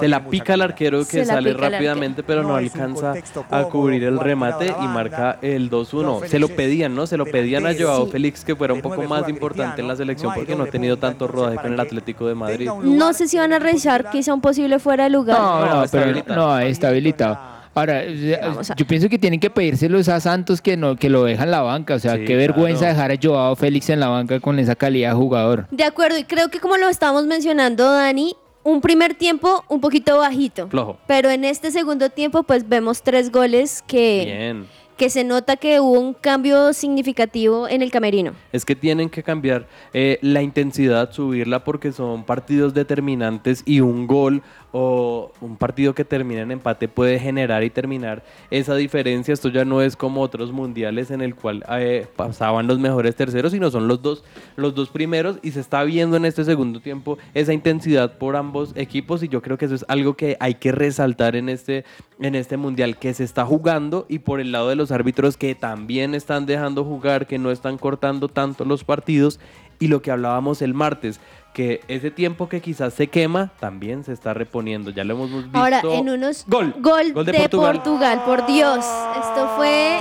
[0.00, 0.64] Se la pica el calidad.
[0.70, 3.14] arquero que sale rápidamente, pero No alcanza
[3.50, 6.14] a cubrir el remate y marca el Joao 2-1.
[6.20, 7.06] Félix Se lo pedían, ¿no?
[7.06, 7.74] Se lo pedían a.
[7.78, 8.12] Joao Sí.
[8.12, 11.26] Félix que fuera un poco más importante en la selección porque no ha tenido tanto
[11.28, 12.68] rodaje con el que Atlético de Madrid.
[12.82, 14.12] No sé si van a revisar titular.
[14.12, 15.38] quizá un posible fuera de lugar.
[15.38, 16.40] No, No, pero habilitado.
[16.40, 17.38] no, ahí está habilitado.
[17.76, 21.24] Ahora, eh, a- yo pienso que tienen que pedírselos a Santos que no que lo
[21.24, 21.94] dejan en la banca.
[21.96, 22.94] O sea, Sí, qué vergüenza claro.
[22.94, 25.66] dejar a Joao Félix en la banca con esa calidad de jugador.
[25.72, 30.18] De acuerdo, y creo que como lo estábamos mencionando, Dani, un primer tiempo un poquito
[30.18, 30.68] bajito.
[30.68, 30.96] Flojo.
[31.06, 34.66] Pero en este segundo tiempo, pues vemos tres goles que, Bien.
[34.96, 38.32] que se nota que hubo un cambio significativo en el camerino.
[38.52, 44.06] Es que tienen que cambiar eh, la intensidad, subirla porque son partidos determinantes y un
[44.06, 44.42] gol
[44.76, 49.32] o un partido que termina en empate puede generar y terminar esa diferencia.
[49.32, 53.52] Esto ya no es como otros mundiales en el cual eh, pasaban los mejores terceros,
[53.52, 54.24] sino son los dos,
[54.56, 58.72] los dos primeros y se está viendo en este segundo tiempo esa intensidad por ambos
[58.74, 61.84] equipos y yo creo que eso es algo que hay que resaltar en este,
[62.18, 65.54] en este mundial que se está jugando y por el lado de los árbitros que
[65.54, 69.38] también están dejando jugar, que no están cortando tanto los partidos
[69.78, 71.20] y lo que hablábamos el martes,
[71.54, 74.90] que ese tiempo que quizás se quema también se está reponiendo.
[74.90, 75.56] Ya lo hemos visto.
[75.56, 76.44] Ahora, en unos...
[76.46, 76.74] Gol.
[76.80, 78.22] Gol, de, Portugal.
[78.26, 78.78] por Dios.
[78.78, 79.98] Esto fue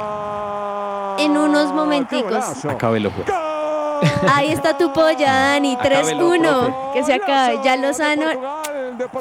[1.20, 2.66] en unos Qué momenticos.
[2.66, 3.28] Acábelo, pues.
[4.34, 5.76] Ahí está tu polla, Dani.
[5.76, 6.94] Acábelo, 3-1.
[6.94, 7.60] Que se acabe.
[7.64, 8.26] Ya Lozano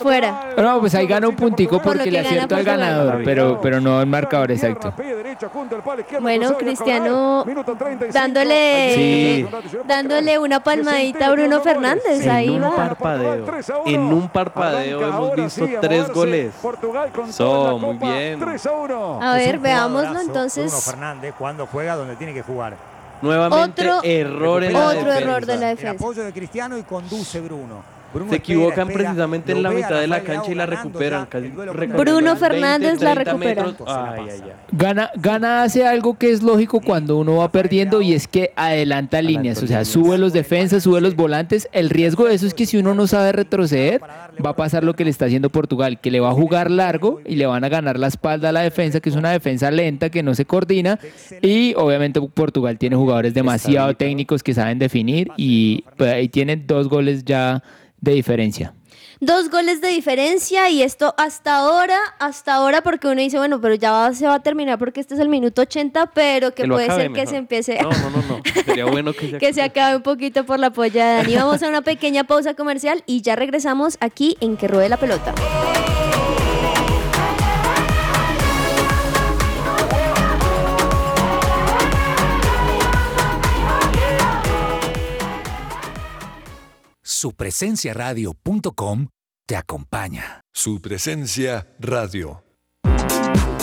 [0.00, 0.50] fuera.
[0.56, 4.00] No, pues ahí gana un puntico porque que le acierto al ganador, pero, pero no
[4.00, 4.92] el marcador exacto.
[6.20, 7.44] Bueno, Cristiano
[8.12, 9.46] dándole, Sí.
[9.86, 12.22] dándole una palmadita a Bruno Fernández.
[12.24, 12.76] En Ahí un va.
[12.76, 13.46] parpadeo.
[13.86, 16.52] En un parpadeo hemos visto tres goles.
[17.30, 18.42] So, muy bien.
[18.42, 20.84] A ver, veámoslo jugadorazo, Bruno entonces.
[20.84, 22.76] Fernández cuando juega donde tiene que jugar.
[23.22, 25.18] Nuevamente Otro- error en la Otro defensa.
[25.20, 25.96] error de la El defensa.
[26.04, 27.82] apoyo de Cristiano y conduce Bruno.
[28.12, 31.28] Bruno Se equivocan espera, precisamente en la mitad de la cancha y la recuperan.
[31.32, 33.64] ya Bruno los 20, Fernández la 30 recupera.
[33.66, 33.88] metros.
[33.88, 34.52] Ay, ay, ay.
[34.72, 39.22] Gana, Gana hace algo que es lógico cuando uno va perdiendo y es que adelanta
[39.22, 41.68] líneas, o sea, sube los defensas, sube los volantes.
[41.72, 44.00] El riesgo de eso es que si uno no sabe retroceder,
[44.44, 47.20] va a pasar lo que le está haciendo Portugal, que le va a jugar largo
[47.24, 50.10] y le van a ganar la espalda a la defensa, que es una defensa lenta,
[50.10, 50.98] que no se coordina.
[51.40, 56.88] Y obviamente Portugal tiene jugadores demasiado técnicos que saben definir y pues, ahí tienen dos
[56.88, 57.62] goles ya
[58.02, 58.74] de diferencia.
[59.20, 63.76] Dos goles de diferencia y esto hasta ahora, hasta ahora, porque uno dice, bueno, pero
[63.76, 66.86] ya va- se va a terminar porque este es el minuto 80, pero que puede
[66.90, 68.42] ser que se empiece, No, no, no, no.
[68.66, 71.34] Sería bueno que se que se acabe un poquito por la polla de Dani.
[71.36, 75.32] Vamos a una pequeña pausa comercial y ya regresamos aquí en Que Ruede la Pelota.
[87.22, 89.06] Supresenciaradio.com
[89.46, 90.40] te acompaña.
[90.52, 92.42] Su presencia radio.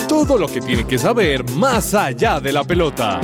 [0.08, 3.20] Todo lo que tiene que saber más allá de la pelota.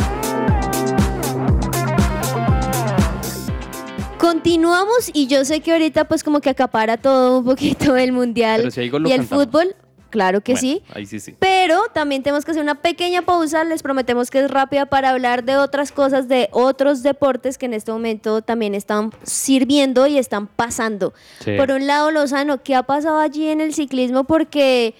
[4.19, 8.61] Continuamos y yo sé que ahorita pues como que acapara todo un poquito el mundial
[8.61, 9.29] Pero si y el cantamos.
[9.47, 9.75] fútbol,
[10.11, 10.83] claro que Bueno, sí.
[10.95, 11.35] Ahí sí, sí.
[11.39, 15.45] Pero también tenemos que hacer una pequeña pausa, les prometemos que es rápida para hablar
[15.45, 20.47] de otras cosas, de otros deportes que en este momento también están sirviendo y están
[20.47, 21.15] pasando.
[21.45, 21.57] Sí.
[21.57, 24.25] Por un lado, Lozano, ¿qué ha pasado allí en el ciclismo?
[24.25, 24.95] Porque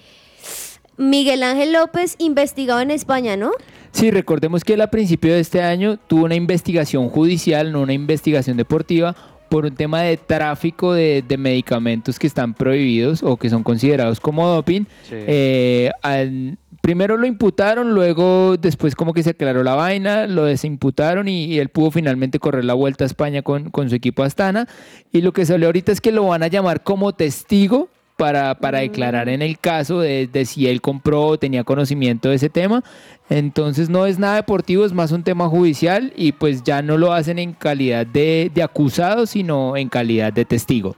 [0.97, 3.51] Miguel Ángel López investigado en España, ¿no?
[3.91, 7.93] Sí, recordemos que él a principio de este año tuvo una investigación judicial, no una
[7.93, 9.15] investigación deportiva,
[9.49, 14.19] por un tema de tráfico de, de medicamentos que están prohibidos o que son considerados
[14.19, 14.83] como doping.
[15.03, 15.15] Sí.
[15.15, 21.27] Eh, al- Primero lo imputaron, luego después como que se aclaró la vaina, lo desimputaron
[21.27, 24.69] y, y él pudo finalmente correr la vuelta a España con, con su equipo Astana.
[25.11, 28.79] Y lo que salió ahorita es que lo van a llamar como testigo para, para
[28.79, 32.83] declarar en el caso de, si él compró o tenía conocimiento de ese tema.
[33.29, 37.13] Entonces no es nada deportivo, es más un tema judicial y pues ya no lo
[37.13, 40.95] hacen en calidad de, de acusado, sino en calidad de testigo.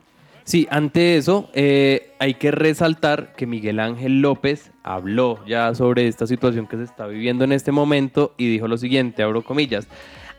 [0.49, 6.25] Sí, ante eso, eh, hay que resaltar que Miguel Ángel López habló ya sobre esta
[6.25, 9.87] situación que se está viviendo en este momento y dijo lo siguiente, abro comillas.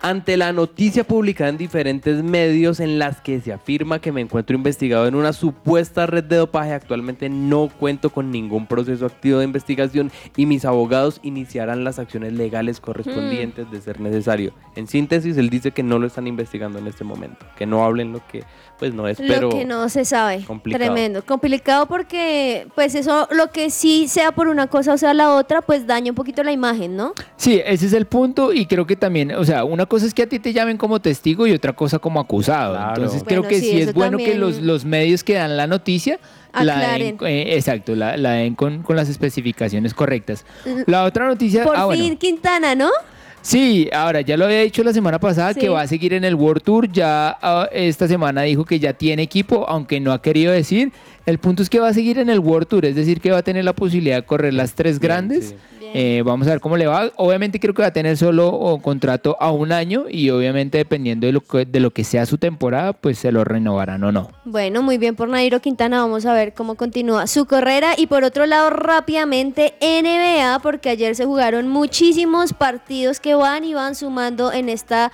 [0.03, 4.57] Ante la noticia publicada en diferentes medios en las que se afirma que me encuentro
[4.57, 9.45] investigado en una supuesta red de dopaje, actualmente no cuento con ningún proceso activo de
[9.45, 14.55] investigación y mis abogados iniciarán las acciones legales correspondientes de ser necesario.
[14.75, 18.13] En síntesis, él dice que no lo están investigando en este momento, que no hablen
[18.13, 18.45] lo que
[18.79, 20.43] pues no es, pero lo que no se sabe.
[20.47, 20.83] complicado.
[20.83, 21.23] Tremendo.
[21.27, 25.61] Complicado porque, pues eso, lo que sí sea por una cosa o sea la otra,
[25.61, 27.13] pues daña un poquito la imagen, ¿no?
[27.37, 30.23] Sí, ese es el punto y creo que también, o sea, una cosa es que
[30.23, 32.75] a ti te llamen como testigo y otra cosa como acusado.
[32.95, 35.67] Entonces creo Bueno, que sí, sí, es bueno que los, los medios que dan la
[35.67, 36.19] noticia
[36.55, 37.19] la den, Aclaren.
[37.27, 40.47] eh, exacto, la, la den con, con las especificaciones correctas.
[40.87, 42.03] La otra noticia, Por ah, bueno.
[42.03, 42.89] fin Quintana, ¿no?
[43.43, 45.61] Sí, ahora ya lo había dicho la semana pasada Sí.
[45.61, 46.93] que va a seguir en el World Tour.
[46.93, 50.93] Ya ah, esta semana dijo que ya tiene equipo, aunque no ha querido decir.
[51.27, 53.39] El punto es que va a seguir en el World Tour, es decir, que va
[53.39, 55.55] a tener la posibilidad de correr las tres grandes.
[55.95, 57.11] Eh, vamos a ver cómo le va.
[57.17, 61.27] Obviamente creo que va a tener solo oh, contrato a un año y obviamente dependiendo
[61.27, 64.31] de lo que, de lo que sea su temporada, pues se lo renovarán o no.
[64.45, 66.01] Bueno, muy bien por Nairo Quintana.
[66.01, 67.95] Vamos a ver cómo continúa su carrera.
[67.97, 73.75] Y por otro lado, rápidamente, NBA, porque ayer se jugaron muchísimos partidos que van y
[73.75, 75.13] van sumando en esta,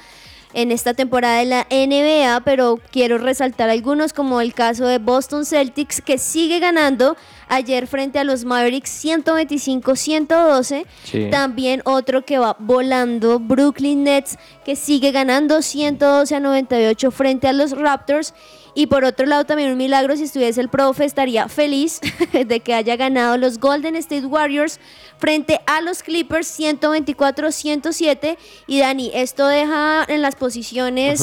[0.52, 5.44] en esta temporada de la NBA, pero quiero resaltar algunos, como el caso de Boston
[5.44, 7.16] Celtics, que sigue ganando
[7.48, 10.86] ayer frente a los Mavericks 125-112.
[11.04, 11.28] Sí.
[11.30, 17.52] También otro que va volando, Brooklyn Nets, que sigue ganando 112 a 98 frente a
[17.52, 18.34] los Raptors.
[18.74, 22.00] Y por otro lado, también un milagro, si estuviese el profe, estaría feliz
[22.46, 24.80] de que haya ganado los Golden State Warriors
[25.18, 28.36] frente a los Clippers 124-107.
[28.66, 31.22] Y Dani, esto deja en las posiciones.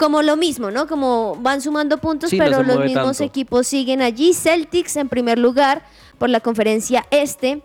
[0.00, 0.86] Como lo mismo, ¿no?
[0.86, 3.22] Como van sumando puntos, Sí, pero los mismos tanto.
[3.24, 4.32] equipos siguen allí.
[4.32, 5.82] Celtics en primer lugar
[6.16, 7.62] por la conferencia este.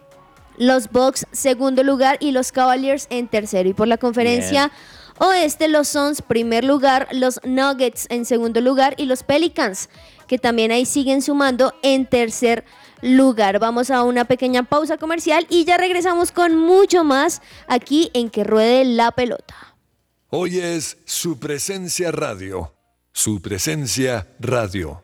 [0.58, 3.70] Los Bucks segundo lugar y los Cavaliers en tercero.
[3.70, 4.70] Y por la conferencia
[5.18, 9.88] oeste, los Suns primer lugar, los Nuggets en segundo lugar y los Pelicans,
[10.28, 12.66] que también ahí siguen sumando en tercer
[13.02, 13.60] lugar.
[13.60, 18.44] Vamos a una pequeña pausa comercial y ya regresamos con mucho más aquí en Que
[18.44, 19.75] Ruede la Pelota.
[20.30, 22.74] Hoy es su presencia radio.
[23.12, 25.04] Su presencia radio.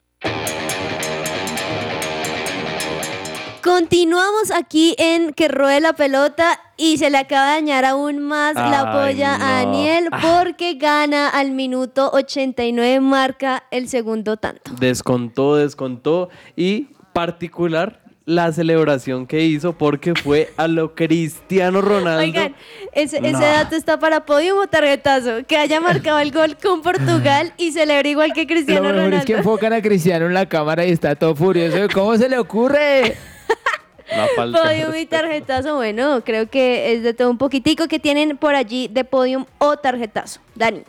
[3.64, 8.56] Continuamos aquí en Que Ruede la Pelota y se le acaba de dañar aún más
[8.56, 9.64] la Ay, polla a.
[9.64, 10.20] Daniel Ah.
[10.44, 14.72] porque gana al minuto 89, marca el segundo tanto.
[14.80, 18.02] Descontó, descontó y particular
[18.32, 22.22] la celebración que hizo porque fue a lo Cristiano Ronaldo.
[22.24, 22.56] Oigan,
[22.94, 23.40] ese, ese No.
[23.40, 28.08] dato está para podium o tarjetazo, que haya marcado el gol con Portugal y celebra
[28.08, 29.18] igual que Lo Cristiano mejor Ronaldo.
[29.18, 31.78] es que enfocan a Cristiano en la cámara y está todo furioso.
[31.94, 33.16] ¿Cómo se le ocurre?
[34.36, 38.90] Podium y tarjetazo, bueno, creo que es de todo un poquitico que tienen por allí
[38.90, 40.42] de podium o tarjetazo.
[40.56, 40.82] Dani.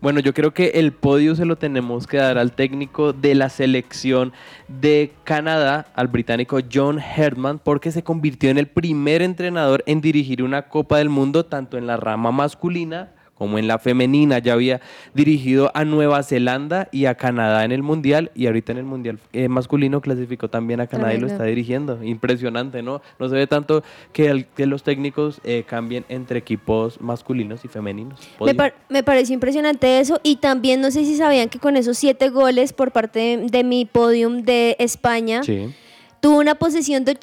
[0.00, 3.48] Bueno, yo creo que el podio se lo tenemos que dar al técnico de la
[3.48, 4.32] selección
[4.68, 10.44] de Canadá, al británico John Herdman, porque se convirtió en el primer entrenador en dirigir
[10.44, 14.38] una Copa del Mundo, tanto en la rama masculina como en la femenina.
[14.40, 14.80] Ya había
[15.14, 19.18] dirigido a Nueva Zelanda y a Canadá en el Mundial, y ahorita en el Mundial
[19.32, 22.02] eh, masculino clasificó también a Canadá y lo está dirigiendo.
[22.02, 23.00] Impresionante, ¿no?
[23.18, 23.82] No se ve tanto
[24.12, 28.20] que, el- que los técnicos eh, cambien entre equipos masculinos y femeninos.
[28.40, 31.96] Me, par- me pareció impresionante eso y también no sé si sabían que con esos
[31.98, 35.72] siete goles por parte de, de mi podium de España Sí.
[36.20, 37.14] tuvo una posesión de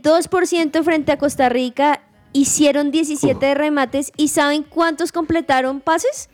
[0.00, 2.00] 82% frente a Costa Rica,
[2.32, 6.28] hicieron 17 remates y ¿saben cuántos completaron pases?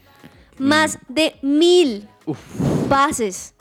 [0.59, 2.09] Más de mil
[2.89, 3.55] pases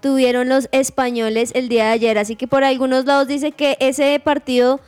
[0.00, 4.20] tuvieron los españoles el día de ayer, así que por algunos lados dice que ese
[4.22, 4.80] partido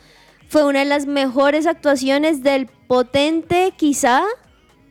[0.47, 4.23] fue una de las mejores actuaciones del potente, quizá,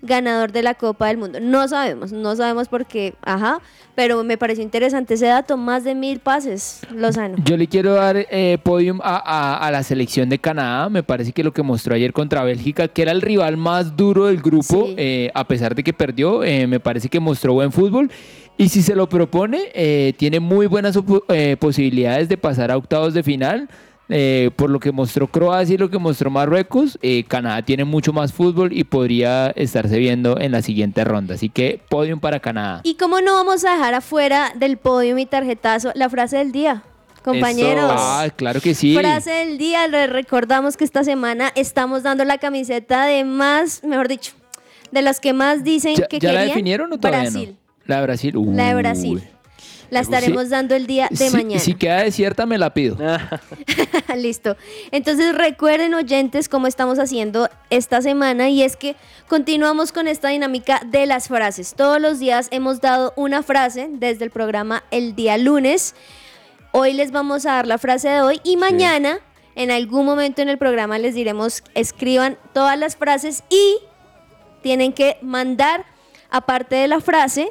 [0.03, 1.39] ganador de la Copa del Mundo.
[1.41, 3.61] No sabemos, no sabemos por qué, ajá,
[3.95, 7.37] pero me pareció interesante ese dato, más de mil pases, Lozano.
[7.45, 10.89] Yo le quiero dar eh, podium a, a- a la selección de Canadá.
[10.89, 14.27] Me parece que lo que mostró ayer contra Bélgica, que era el rival más duro
[14.27, 14.95] del grupo, Sí.
[14.97, 18.11] eh, a pesar de que perdió, eh, me parece que mostró buen fútbol.
[18.57, 20.99] Y si se lo propone, eh, tiene muy buenas
[21.61, 23.69] posibilidades de pasar a octavos de final.
[24.09, 28.13] Eh, por lo que mostró Croacia y lo que mostró Marruecos, eh, Canadá tiene mucho
[28.13, 31.35] más fútbol y podría estarse viendo en la siguiente ronda.
[31.35, 32.81] Así que podium para Canadá.
[32.85, 36.83] Y cómo no vamos a dejar afuera del podio mi tarjetazo la frase del día,
[37.23, 37.91] compañeros.
[37.95, 38.97] Ah, claro que sí.
[38.97, 44.09] Frase del día, les recordamos que esta semana estamos dando la camiseta de más, mejor
[44.09, 44.33] dicho,
[44.91, 46.55] de las que más dicen ¿Ya, que ya la querían.
[46.55, 47.51] definieron o todavía Brasil.
[47.51, 47.69] no?
[47.87, 48.35] La de Brasil.
[48.55, 48.83] La de Uy.
[48.83, 49.23] Brasil.
[49.91, 51.61] La estaremos dando el día de Si- mañana.
[51.61, 52.97] Si queda desierta, me la pido.
[54.17, 54.57] Listo.
[54.91, 58.97] Entonces recuerden oyentes cómo estamos haciendo esta semana y es que
[59.29, 61.75] continuamos con esta dinámica de las frases.
[61.75, 65.95] Todos los días hemos dado una frase desde el programa el día lunes.
[66.73, 69.19] Hoy les vamos a dar la frase de hoy y mañana
[69.55, 73.77] en algún momento en el programa les diremos escriban todas las frases y
[74.63, 75.85] tienen que mandar
[76.31, 77.51] aparte de la frase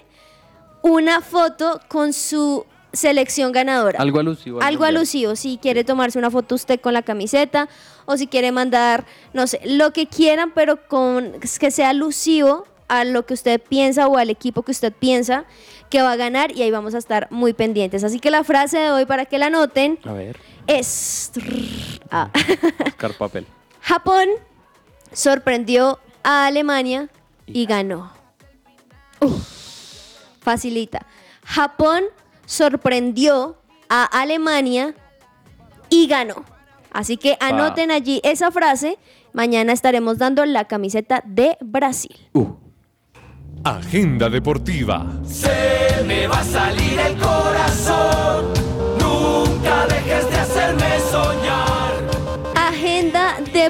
[0.82, 4.00] una foto con su selección ganadora.
[4.00, 4.60] Algo alusivo.
[4.60, 7.70] al Algo alusivo, si quiere tomarse una foto usted con la camiseta
[8.06, 13.04] o si quiere mandar, no sé, lo que quieran, pero con que sea alusivo a
[13.04, 15.46] lo que usted piensa o al equipo que usted piensa
[15.90, 18.04] que va a ganar y ahí vamos a estar muy pendientes.
[18.04, 21.32] Así que la frase de hoy para que la A ver, es
[22.12, 22.30] ah,
[22.86, 23.46] buscar papel.
[23.82, 24.28] Japón
[25.12, 27.10] sorprendió a Alemania
[27.46, 28.12] y ganó.
[29.22, 29.57] Uf,
[30.48, 31.06] facilita.
[31.44, 32.04] Japón
[32.46, 33.58] sorprendió
[33.90, 34.96] a Alemania
[35.90, 36.46] y ganó.
[36.90, 38.98] Así que anoten allí esa frase.
[39.34, 42.16] Mañana estaremos dando la camiseta de Brasil.
[43.66, 45.06] Agenda deportiva.
[45.26, 48.57] Se me va a salir el corazón.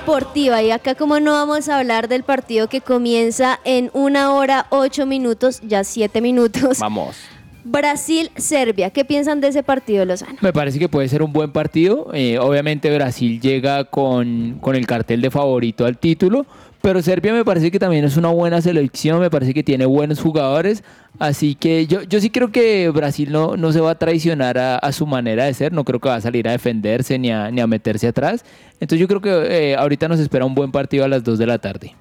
[0.08, 0.64] Deportiva.
[0.64, 5.06] Y acá como no vamos a hablar del partido que comienza en una hora, ocho
[5.06, 6.80] minutos, ya siete minutos.
[6.80, 7.18] Vamos.
[7.66, 8.92] Brasil-Serbia.
[8.92, 10.38] ¿Qué piensan de ese partido, Lozano?
[10.40, 12.12] Me parece que puede ser un buen partido.
[12.14, 16.46] Eh, obviamente Brasil llega con, con el cartel de favorito al título,
[16.82, 20.20] pero Serbia me parece que también es una buena selección, me parece que tiene buenos
[20.20, 20.84] jugadores,
[21.20, 24.92] así que yo, yo sí creo que Brasil no, no se va a traicionar a,
[24.92, 27.62] su manera de ser, no creo que va a salir a defenderse ni a, ni
[27.62, 28.46] a meterse atrás.
[28.80, 31.46] Entonces yo creo que eh, ahorita nos espera un buen partido a las 2 de
[31.46, 31.96] la tarde.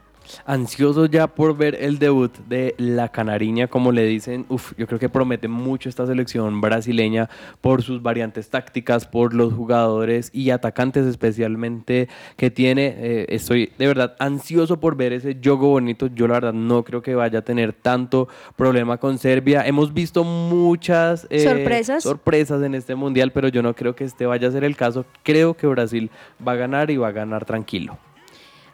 [0.45, 4.47] Ansioso ya por ver el debut de la Canariña, como le dicen.
[4.49, 7.29] Uf, yo creo que promete mucho esta selección brasileña
[7.61, 12.95] por sus variantes tácticas, por los jugadores y atacantes especialmente que tiene.
[12.99, 16.09] Eh, estoy de verdad ansioso por ver ese juego bonito.
[16.09, 19.67] Yo la verdad no creo que vaya a tener tanto problema con Serbia.
[19.67, 22.03] Hemos visto muchas eh, Sorpresas.
[22.03, 25.05] sorpresas en este mundial, pero yo no creo que este vaya a ser el caso.
[25.23, 26.11] Creo que Brasil
[26.47, 27.99] va a ganar y va a ganar tranquilo.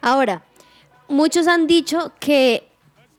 [0.01, 0.43] Ahora,
[1.13, 2.67] muchos han dicho que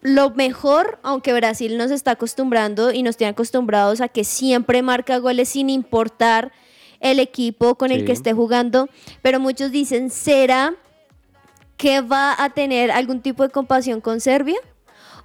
[0.03, 5.19] lo mejor, aunque Brasil nos está acostumbrando y nos tiene acostumbrados a que siempre marca
[5.19, 6.53] goles sin importar
[7.01, 8.07] el equipo con el Sí.
[8.07, 8.89] que esté jugando,
[9.23, 10.75] pero muchos dicen, ¿será
[11.77, 14.57] que va a tener algún tipo de compasión con Serbia?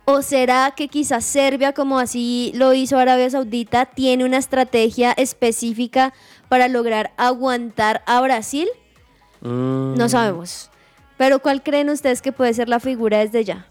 [0.06, 6.14] ¿O será que quizás Serbia, como así lo hizo Arabia Saudita, tiene una estrategia específica
[6.48, 8.68] para lograr aguantar a Brasil?
[9.42, 9.96] Mm.
[9.96, 10.69] No sabemos.
[11.20, 13.68] Pero ¿cuál creen ustedes que puede ser la figura desde ya?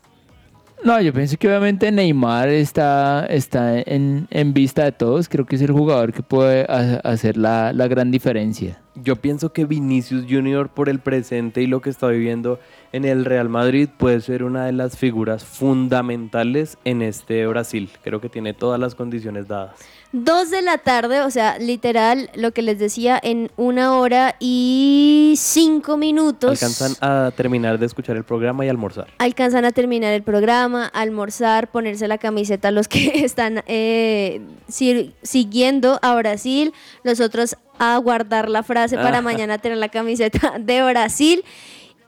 [0.85, 5.29] No, yo pienso que obviamente Neymar está, está en, en vista de todos.
[5.29, 8.81] Creo que es el jugador que puede ha- hacer la, la gran diferencia.
[8.95, 12.61] Yo pienso que Vinicius Junior por el presente y lo que está viviendo
[12.93, 17.91] en el Real Madrid puede ser una de las figuras fundamentales en este Brasil.
[18.05, 19.81] Creo que tiene todas las condiciones dadas.
[20.11, 25.35] Dos de la tarde, o sea, literal, lo que les decía, en una hora y
[25.37, 26.51] cinco minutos.
[26.63, 29.09] Alcanzan a terminar de escuchar el programa y almorzar.
[29.19, 35.99] alcanzan a terminar el programa, almorzar, ponerse la camiseta los que están eh, si- siguiendo
[36.01, 39.23] a Brasil, los otros a guardar la frase para Ah.
[39.23, 41.45] mañana tener la camiseta de Brasil.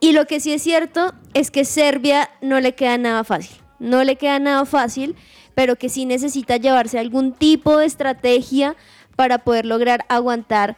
[0.01, 4.03] Y lo que sí es cierto es que Serbia no le queda nada fácil, no
[4.05, 5.17] le queda nada fácil,
[5.55, 8.77] pero que sí necesita llevarse algún tipo de estrategia
[9.17, 10.77] para poder lograr aguantar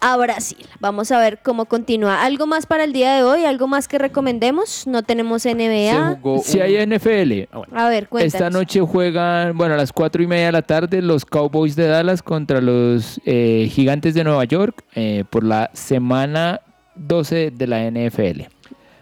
[0.00, 0.66] a Brasil.
[0.80, 2.24] Vamos a ver cómo continúa.
[2.24, 3.44] ¿Algo más para el día de hoy?
[3.44, 4.86] ¿Algo más que recomendemos?
[4.86, 6.18] No tenemos NBA.
[6.42, 8.34] Si hay NFL, A ver, cuéntanos.
[8.34, 11.86] esta noche juegan, bueno, a las 4 y media de la tarde, los Cowboys de
[11.86, 16.60] Dallas contra los eh, Gigantes de Nueva York eh, por la semana
[16.94, 18.59] 12 de la NFL.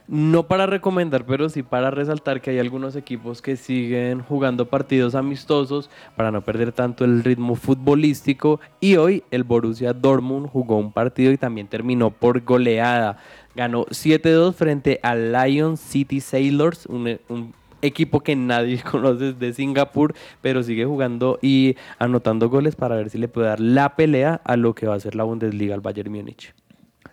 [0.08, 5.14] No para recomendar, pero sí para resaltar que hay algunos equipos que siguen jugando partidos
[5.14, 8.58] amistosos para no perder tanto el ritmo futbolístico.
[8.80, 13.18] Y hoy el Borussia Dortmund jugó un partido y también terminó por goleada.
[13.54, 17.52] Ganó 7-2 frente al Lion City Sailors, un, un
[17.82, 23.18] equipo que nadie conoce de Singapur, pero sigue jugando y anotando goles para ver si
[23.18, 26.10] le puede dar la pelea a lo que va a ser la Bundesliga al Bayern
[26.10, 26.54] Múnich.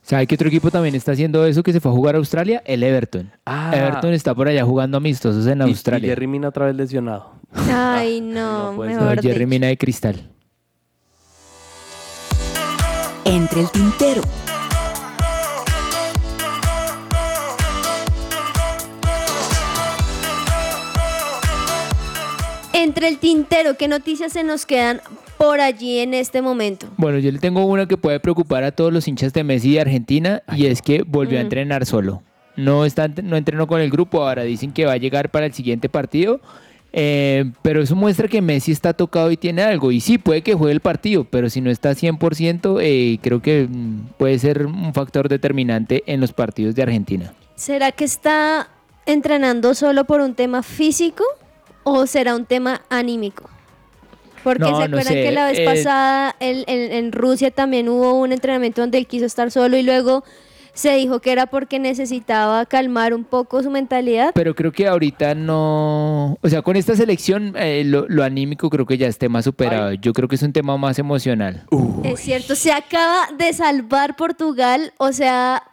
[0.05, 2.61] ¿Sabe qué otro equipo también está haciendo eso que se fue a jugar a Australia?
[2.63, 3.31] El Everton.
[3.43, 3.71] Ah.
[3.75, 6.09] Everton está por allá jugando amistosos en Y- Y, Australia.
[6.09, 7.31] Jerry Mina otra vez lesionado.
[7.73, 8.73] Ay, no.
[8.73, 9.47] No, mejor Jerry dicho.
[9.47, 10.29] Mina de cristal.
[13.25, 14.21] Entre el tintero.
[22.73, 25.01] Entre el tintero, ¿qué noticias se nos quedan
[25.37, 26.87] por allí en este momento?
[26.97, 29.81] Bueno, yo le tengo una que puede preocupar a todos los hinchas de Messi de
[29.81, 32.23] Argentina y es que volvió a entrenar solo.
[32.55, 35.53] No, está, no entrenó con el grupo, ahora dicen que va a llegar para el
[35.53, 36.39] siguiente partido,
[36.93, 39.91] eh, pero eso muestra que Messi está tocado y tiene algo.
[39.91, 43.67] Y sí, puede que juegue el partido, pero si no está 100%, eh, creo que
[43.69, 47.33] mm, puede ser un factor determinante en los partidos de Argentina.
[47.55, 48.69] ¿Será que está
[49.05, 51.25] entrenando solo por un tema físico
[51.83, 53.49] o será un tema anímico?
[54.45, 57.89] Porque No, se no acuerdan sé, que la vez eh, pasada el- en Rusia también
[57.89, 60.23] hubo un entrenamiento donde él quiso estar solo y luego
[60.73, 64.31] se dijo que era porque necesitaba calmar un poco su mentalidad.
[64.35, 66.37] Pero creo que ahorita no.
[66.41, 69.93] O sea, con esta selección, eh, lo, lo anímico creo que ya es tema superado.
[69.93, 71.63] Yo creo que es un tema más emocional.
[72.03, 75.63] Es cierto, se acaba de salvar Portugal, o sea,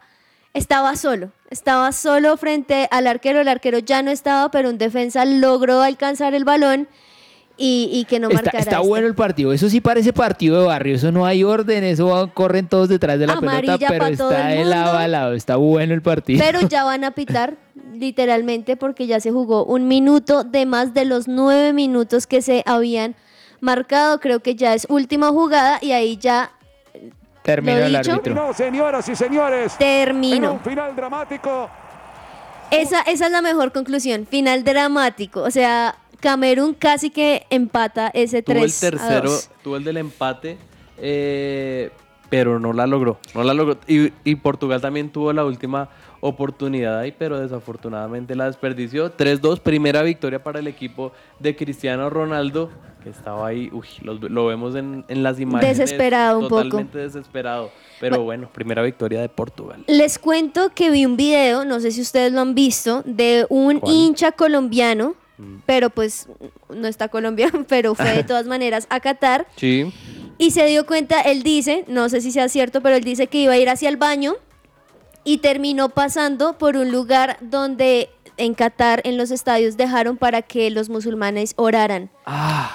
[0.53, 5.25] estaba solo, estaba solo frente al arquero, el arquero ya no estaba, pero un defensa
[5.25, 6.87] logró alcanzar el balón
[7.55, 8.59] y, y que no Está, marcara.
[8.59, 8.87] está este.
[8.87, 9.53] bueno el partido.
[9.53, 10.95] Eso sí parece partido de barrio.
[10.95, 11.83] Eso no hay orden.
[11.83, 13.87] Eso corren todos detrás de la Amarilla pelota.
[13.89, 15.33] Pero está el de lado a lado.
[15.33, 16.43] Está bueno el partido.
[16.43, 17.55] Pero ya van a pitar,
[17.93, 22.63] literalmente, porque ya se jugó un minuto de más de los nueve minutos que se
[22.65, 23.15] habían
[23.61, 24.19] marcado.
[24.19, 26.51] Creo que ya es última jugada y ahí ya
[27.43, 28.11] Terminó lo el dicho.
[28.13, 28.33] árbitro.
[28.35, 29.73] No, señoras y señores.
[29.77, 30.53] Terminó.
[30.53, 31.69] un final dramático.
[32.71, 34.25] Esa, esa es la mejor conclusión.
[34.25, 35.41] Final dramático.
[35.41, 39.49] O sea, Camerún casi que empata ese Tuvo 3 el a tercero, 2.
[39.61, 40.57] tuvo el del empate,
[40.97, 41.91] eh,
[42.29, 43.19] pero no la logró.
[43.35, 43.77] No la logró.
[43.89, 45.89] Y, y Portugal también tuvo la última
[46.21, 49.15] oportunidad ahí, pero desafortunadamente la desperdició.
[49.17, 52.69] 3-2, primera victoria para el equipo de Cristiano Ronaldo,
[53.03, 55.77] que estaba ahí, uy, lo vemos en, en las imágenes.
[55.77, 56.63] Desesperado un poco.
[56.63, 57.69] Totalmente desesperado.
[57.99, 59.83] Pero bueno, primera victoria de Portugal.
[59.87, 63.81] Les cuento que vi un video, no sé si ustedes lo han visto, de un
[63.81, 63.93] ¿Cuál?
[63.93, 65.15] hincha colombiano.
[65.65, 66.27] Pero pues
[66.69, 69.47] no está colombiano, pero fue de todas maneras a Qatar.
[69.55, 69.91] Sí.
[70.37, 73.39] Y se dio cuenta, él dice, no sé si sea cierto, pero él dice que
[73.39, 74.35] iba a ir hacia el baño
[75.23, 80.69] y terminó pasando por un lugar donde en Qatar, en los estadios, dejaron para que
[80.71, 82.09] los musulmanes oraran.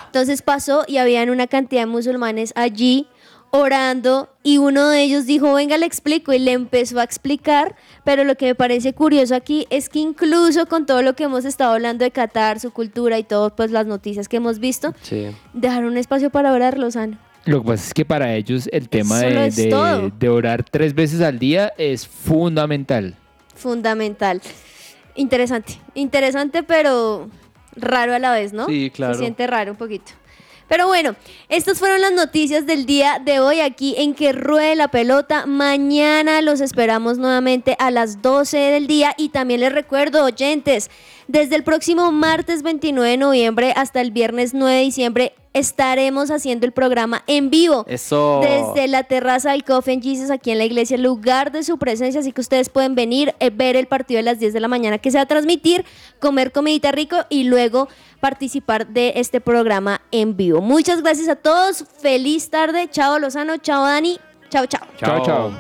[0.07, 3.09] Entonces pasó y habían una cantidad de musulmanes allí
[3.51, 8.25] orando y uno de ellos dijo, venga, le explico y le empezó a explicar, pero
[8.25, 11.73] lo que me parece curioso aquí es que incluso con todo lo que hemos estado
[11.73, 15.27] hablando de Qatar, su cultura y todo, pues las noticias que hemos visto, Sí.
[15.55, 17.19] dejaron un espacio para orar, Lozano.
[17.45, 21.21] Lo que pasa es que para ellos el tema de, de- de orar tres veces
[21.23, 23.15] al día es fundamental.
[23.55, 24.43] Fundamental.
[25.15, 27.29] Interesante, interesante, pero
[27.75, 28.67] raro a la vez, ¿no?
[28.67, 29.15] Sí, claro.
[29.15, 30.13] Se siente raro un poquito.
[30.69, 31.17] Pero bueno,
[31.49, 35.47] estas fueron las noticias del día de hoy aquí en Que Ruede la Pelota.
[35.47, 40.91] Mañana los esperamos nuevamente a las 12 del día y también les recuerdo, oyentes,
[41.27, 46.67] desde el próximo martes 29 de noviembre hasta el viernes 9 de diciembre estaremos haciendo
[46.67, 47.85] el programa en vivo.
[47.89, 48.41] Eso.
[48.43, 51.79] Desde la terraza del Coffee and Jesus aquí en la iglesia, el lugar de su
[51.79, 54.69] presencia, así que ustedes pueden venir, eh, ver el partido de las 10 de la
[54.69, 55.85] mañana que se va a transmitir,
[56.21, 57.89] comer comidita rico y luego
[58.21, 60.61] participar de este programa en vivo.
[60.61, 64.19] Muchas gracias a todos, feliz tarde, chao Lozano, chao Dani,
[64.51, 64.83] chao chao.
[64.99, 65.53] Chao, chao.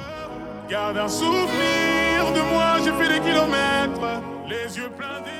[0.68, 5.37] Garde un souvenir de moi, j'ai fait des kilomètres, les yeux pleins d'étoiles.